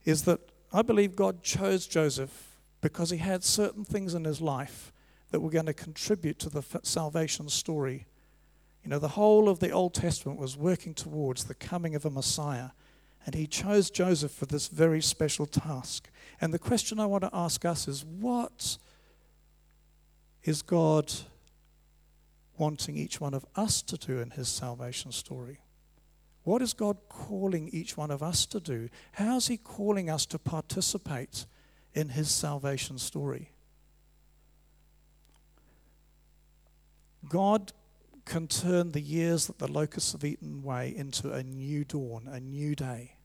is 0.05 0.23
that 0.23 0.39
I 0.71 0.83
believe 0.83 1.15
God 1.15 1.43
chose 1.43 1.87
Joseph 1.87 2.55
because 2.79 3.09
he 3.09 3.17
had 3.17 3.43
certain 3.43 3.83
things 3.83 4.13
in 4.13 4.23
his 4.23 4.39
life 4.39 4.93
that 5.31 5.39
were 5.39 5.49
going 5.49 5.65
to 5.65 5.73
contribute 5.73 6.39
to 6.39 6.49
the 6.49 6.63
salvation 6.83 7.49
story. 7.49 8.07
You 8.83 8.89
know, 8.89 8.99
the 8.99 9.09
whole 9.09 9.49
of 9.49 9.59
the 9.59 9.71
Old 9.71 9.93
Testament 9.93 10.39
was 10.39 10.57
working 10.57 10.93
towards 10.93 11.45
the 11.45 11.53
coming 11.53 11.95
of 11.95 12.05
a 12.05 12.09
Messiah, 12.09 12.69
and 13.25 13.35
he 13.35 13.47
chose 13.47 13.89
Joseph 13.89 14.31
for 14.31 14.45
this 14.45 14.67
very 14.67 15.01
special 15.01 15.45
task. 15.45 16.09
And 16.41 16.53
the 16.53 16.59
question 16.59 16.99
I 16.99 17.05
want 17.05 17.23
to 17.23 17.29
ask 17.33 17.65
us 17.65 17.87
is 17.87 18.05
what 18.05 18.77
is 20.43 20.61
God 20.61 21.13
wanting 22.57 22.95
each 22.95 23.21
one 23.21 23.33
of 23.33 23.45
us 23.55 23.81
to 23.83 23.97
do 23.97 24.19
in 24.19 24.31
his 24.31 24.47
salvation 24.47 25.11
story? 25.11 25.59
What 26.43 26.61
is 26.61 26.73
God 26.73 26.97
calling 27.09 27.69
each 27.69 27.97
one 27.97 28.11
of 28.11 28.23
us 28.23 28.45
to 28.47 28.59
do? 28.59 28.89
How 29.13 29.37
is 29.37 29.47
He 29.47 29.57
calling 29.57 30.09
us 30.09 30.25
to 30.27 30.39
participate 30.39 31.45
in 31.93 32.09
His 32.09 32.31
salvation 32.31 32.97
story? 32.97 33.51
God 37.29 37.71
can 38.25 38.47
turn 38.47 38.91
the 38.91 39.01
years 39.01 39.47
that 39.47 39.59
the 39.59 39.71
locusts 39.71 40.11
have 40.11 40.23
eaten 40.23 40.61
away 40.63 40.93
into 40.95 41.31
a 41.31 41.41
new 41.41 41.85
dawn, 41.85 42.27
a 42.29 42.39
new 42.39 42.75
day. 42.75 43.15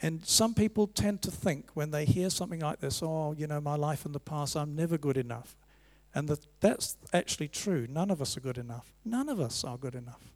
And 0.00 0.24
some 0.26 0.54
people 0.54 0.88
tend 0.88 1.22
to 1.22 1.30
think 1.30 1.70
when 1.74 1.92
they 1.92 2.04
hear 2.04 2.28
something 2.28 2.60
like 2.60 2.80
this, 2.80 3.02
oh, 3.02 3.34
you 3.36 3.46
know, 3.46 3.60
my 3.60 3.76
life 3.76 4.04
in 4.04 4.12
the 4.12 4.20
past, 4.20 4.56
I'm 4.56 4.74
never 4.74 4.98
good 4.98 5.16
enough. 5.16 5.56
And 6.14 6.28
that, 6.28 6.46
that's 6.60 6.96
actually 7.12 7.48
true. 7.48 7.86
None 7.88 8.10
of 8.10 8.20
us 8.20 8.36
are 8.36 8.40
good 8.40 8.58
enough. 8.58 8.92
None 9.04 9.28
of 9.28 9.40
us 9.40 9.64
are 9.64 9.78
good 9.78 9.94
enough. 9.94 10.32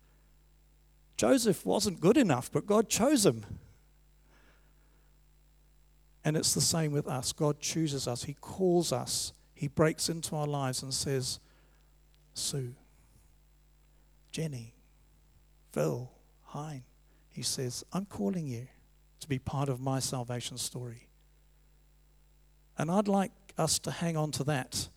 Joseph 1.16 1.66
wasn't 1.66 2.00
good 2.00 2.16
enough, 2.16 2.50
but 2.52 2.66
God 2.66 2.88
chose 2.88 3.26
him. 3.26 3.44
And 6.24 6.36
it's 6.36 6.54
the 6.54 6.60
same 6.60 6.92
with 6.92 7.06
us. 7.06 7.32
God 7.32 7.60
chooses 7.60 8.08
us, 8.08 8.24
He 8.24 8.34
calls 8.34 8.92
us, 8.92 9.32
He 9.54 9.68
breaks 9.68 10.08
into 10.08 10.34
our 10.34 10.46
lives 10.46 10.82
and 10.82 10.92
says, 10.92 11.38
Sue, 12.36 12.74
Jenny, 14.30 14.74
Phil, 15.72 16.10
Hein. 16.48 16.84
He 17.30 17.42
says, 17.42 17.84
I'm 17.92 18.06
calling 18.06 18.46
you 18.46 18.68
to 19.20 19.28
be 19.28 19.38
part 19.38 19.68
of 19.68 19.80
my 19.80 19.98
salvation 19.98 20.58
story. 20.58 21.08
And 22.78 22.90
I'd 22.90 23.08
like 23.08 23.32
us 23.58 23.78
to 23.80 23.90
hang 23.90 24.16
on 24.16 24.30
to 24.32 24.44
that 24.44 24.88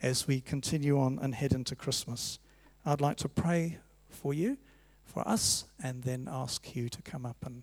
as 0.00 0.26
we 0.26 0.40
continue 0.40 0.98
on 0.98 1.18
and 1.20 1.34
head 1.34 1.52
into 1.52 1.76
Christmas. 1.76 2.38
I'd 2.84 3.00
like 3.00 3.18
to 3.18 3.28
pray 3.28 3.78
for 4.08 4.34
you, 4.34 4.58
for 5.04 5.26
us, 5.28 5.66
and 5.82 6.02
then 6.02 6.28
ask 6.30 6.74
you 6.74 6.88
to 6.88 7.02
come 7.02 7.24
up 7.24 7.36
and 7.44 7.62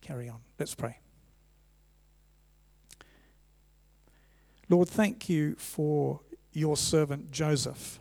carry 0.00 0.28
on. 0.28 0.40
Let's 0.58 0.74
pray. 0.74 0.98
Lord, 4.68 4.88
thank 4.88 5.28
you 5.28 5.54
for 5.56 6.20
your 6.52 6.76
servant 6.76 7.30
Joseph. 7.30 8.00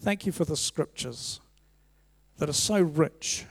Thank 0.00 0.24
you 0.24 0.32
for 0.32 0.46
the 0.46 0.56
scriptures 0.56 1.40
that 2.38 2.48
are 2.48 2.54
so 2.54 2.80
rich. 2.80 3.44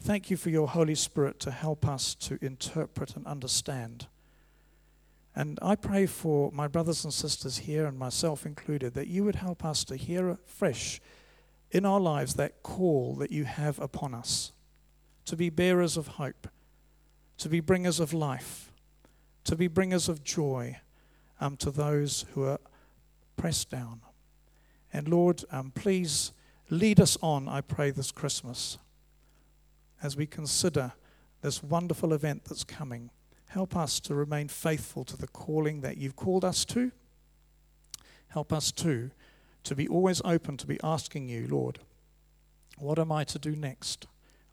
Thank 0.00 0.30
you 0.30 0.36
for 0.36 0.50
your 0.50 0.66
Holy 0.66 0.96
Spirit 0.96 1.38
to 1.40 1.52
help 1.52 1.86
us 1.86 2.16
to 2.16 2.44
interpret 2.44 3.14
and 3.14 3.24
understand. 3.24 4.08
And 5.36 5.60
I 5.62 5.76
pray 5.76 6.06
for 6.06 6.50
my 6.50 6.66
brothers 6.66 7.04
and 7.04 7.14
sisters 7.14 7.58
here, 7.58 7.86
and 7.86 7.96
myself 7.96 8.44
included, 8.44 8.94
that 8.94 9.06
you 9.06 9.22
would 9.22 9.36
help 9.36 9.64
us 9.64 9.84
to 9.84 9.96
hear 9.96 10.28
afresh 10.28 11.00
in 11.70 11.86
our 11.86 12.00
lives 12.00 12.34
that 12.34 12.64
call 12.64 13.14
that 13.20 13.30
you 13.30 13.44
have 13.44 13.78
upon 13.78 14.12
us 14.12 14.50
to 15.26 15.36
be 15.36 15.50
bearers 15.50 15.96
of 15.96 16.08
hope, 16.08 16.48
to 17.38 17.48
be 17.48 17.60
bringers 17.60 18.00
of 18.00 18.12
life, 18.12 18.72
to 19.44 19.54
be 19.54 19.68
bringers 19.68 20.08
of 20.08 20.24
joy 20.24 20.80
um, 21.40 21.56
to 21.58 21.70
those 21.70 22.26
who 22.34 22.42
are 22.42 22.58
pressed 23.36 23.70
down. 23.70 24.00
And 24.92 25.08
Lord, 25.08 25.44
um, 25.50 25.72
please 25.74 26.32
lead 26.70 27.00
us 27.00 27.16
on, 27.22 27.48
I 27.48 27.60
pray, 27.60 27.90
this 27.90 28.12
Christmas 28.12 28.78
as 30.02 30.16
we 30.16 30.26
consider 30.26 30.92
this 31.40 31.62
wonderful 31.62 32.12
event 32.12 32.44
that's 32.44 32.64
coming. 32.64 33.10
Help 33.48 33.76
us 33.76 34.00
to 34.00 34.14
remain 34.14 34.48
faithful 34.48 35.04
to 35.04 35.16
the 35.16 35.28
calling 35.28 35.80
that 35.82 35.96
you've 35.96 36.16
called 36.16 36.44
us 36.44 36.64
to. 36.66 36.92
Help 38.28 38.52
us 38.52 38.72
too 38.72 39.10
to 39.64 39.74
be 39.74 39.86
always 39.86 40.20
open 40.24 40.56
to 40.56 40.66
be 40.66 40.80
asking 40.82 41.28
you, 41.28 41.46
Lord, 41.48 41.78
what 42.78 42.98
am 42.98 43.12
I 43.12 43.24
to 43.24 43.38
do 43.38 43.54
next? 43.54 44.06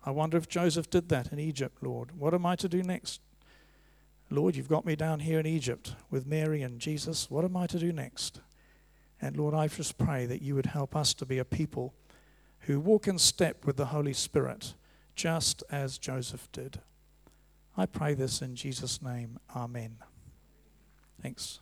I 0.05 0.11
wonder 0.11 0.37
if 0.37 0.47
Joseph 0.47 0.89
did 0.89 1.09
that 1.09 1.31
in 1.31 1.39
Egypt, 1.39 1.77
Lord. 1.81 2.17
What 2.17 2.33
am 2.33 2.45
I 2.45 2.55
to 2.57 2.69
do 2.69 2.83
next? 2.83 3.21
Lord, 4.29 4.55
you've 4.55 4.69
got 4.69 4.85
me 4.85 4.95
down 4.95 5.21
here 5.21 5.39
in 5.39 5.47
Egypt 5.47 5.95
with 6.11 6.27
Mary 6.27 6.61
and 6.61 6.79
Jesus. 6.79 7.31
What 7.31 7.43
am 7.43 7.57
I 7.57 7.65
to 7.67 7.79
do 7.79 7.91
next? 7.91 8.41
And 9.21 9.35
Lord, 9.37 9.53
I 9.53 9.67
just 9.67 9.97
pray 9.97 10.25
that 10.25 10.41
you 10.41 10.55
would 10.55 10.67
help 10.67 10.95
us 10.95 11.13
to 11.15 11.25
be 11.25 11.39
a 11.39 11.45
people 11.45 11.93
who 12.61 12.79
walk 12.79 13.07
in 13.07 13.17
step 13.17 13.65
with 13.65 13.77
the 13.77 13.87
Holy 13.87 14.13
Spirit, 14.13 14.73
just 15.15 15.63
as 15.71 15.97
Joseph 15.97 16.49
did. 16.51 16.79
I 17.75 17.85
pray 17.85 18.13
this 18.13 18.41
in 18.41 18.55
Jesus' 18.55 19.01
name. 19.01 19.39
Amen. 19.55 19.97
Thanks. 21.21 21.59